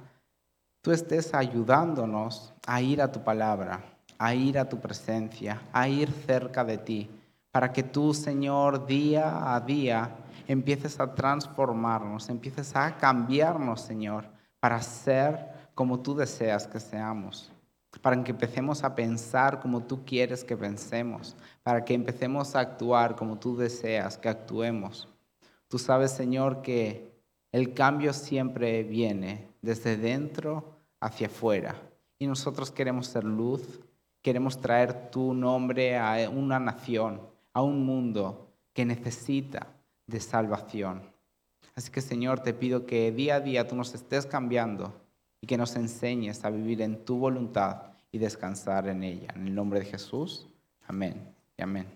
tú 0.81 0.91
estés 0.91 1.35
ayudándonos 1.35 2.55
a 2.65 2.81
ir 2.81 3.03
a 3.03 3.11
tu 3.11 3.23
palabra, 3.23 3.83
a 4.17 4.33
ir 4.33 4.57
a 4.57 4.67
tu 4.67 4.79
presencia, 4.79 5.61
a 5.71 5.87
ir 5.87 6.09
cerca 6.09 6.65
de 6.65 6.79
ti, 6.79 7.07
para 7.51 7.71
que 7.71 7.83
tú, 7.83 8.15
Señor, 8.15 8.87
día 8.87 9.53
a 9.53 9.59
día 9.59 10.15
empieces 10.47 10.99
a 10.99 11.13
transformarnos, 11.13 12.29
empieces 12.29 12.75
a 12.75 12.97
cambiarnos, 12.97 13.81
Señor, 13.81 14.25
para 14.59 14.81
ser 14.81 15.69
como 15.75 15.99
tú 15.99 16.15
deseas 16.15 16.65
que 16.65 16.79
seamos 16.79 17.51
para 18.01 18.23
que 18.23 18.31
empecemos 18.31 18.83
a 18.83 18.95
pensar 18.95 19.59
como 19.59 19.81
tú 19.81 20.05
quieres 20.05 20.43
que 20.43 20.55
pensemos, 20.55 21.35
para 21.63 21.83
que 21.83 21.93
empecemos 21.93 22.55
a 22.55 22.59
actuar 22.59 23.15
como 23.15 23.39
tú 23.39 23.57
deseas 23.57 24.17
que 24.17 24.29
actuemos. 24.29 25.07
Tú 25.67 25.79
sabes, 25.79 26.11
Señor, 26.11 26.61
que 26.61 27.11
el 27.51 27.73
cambio 27.73 28.13
siempre 28.13 28.83
viene 28.83 29.49
desde 29.61 29.97
dentro 29.97 30.77
hacia 30.99 31.27
afuera. 31.27 31.75
Y 32.19 32.27
nosotros 32.27 32.71
queremos 32.71 33.07
ser 33.07 33.23
luz, 33.23 33.79
queremos 34.21 34.59
traer 34.59 35.09
tu 35.09 35.33
nombre 35.33 35.97
a 35.97 36.29
una 36.29 36.59
nación, 36.59 37.21
a 37.53 37.61
un 37.61 37.85
mundo 37.85 38.53
que 38.73 38.85
necesita 38.85 39.67
de 40.05 40.19
salvación. 40.19 41.01
Así 41.75 41.91
que, 41.91 42.01
Señor, 42.01 42.41
te 42.41 42.53
pido 42.53 42.85
que 42.85 43.11
día 43.11 43.35
a 43.35 43.39
día 43.39 43.67
tú 43.67 43.75
nos 43.75 43.93
estés 43.95 44.25
cambiando 44.25 44.93
y 45.41 45.47
que 45.47 45.57
nos 45.57 45.75
enseñes 45.75 46.43
a 46.43 46.49
vivir 46.49 46.81
en 46.81 47.05
tu 47.05 47.17
voluntad 47.17 47.93
y 48.11 48.17
descansar 48.17 48.87
en 48.87 49.03
ella. 49.03 49.33
En 49.35 49.47
el 49.47 49.55
nombre 49.55 49.79
de 49.79 49.85
Jesús, 49.85 50.47
amén 50.87 51.33
y 51.57 51.61
amén. 51.61 51.87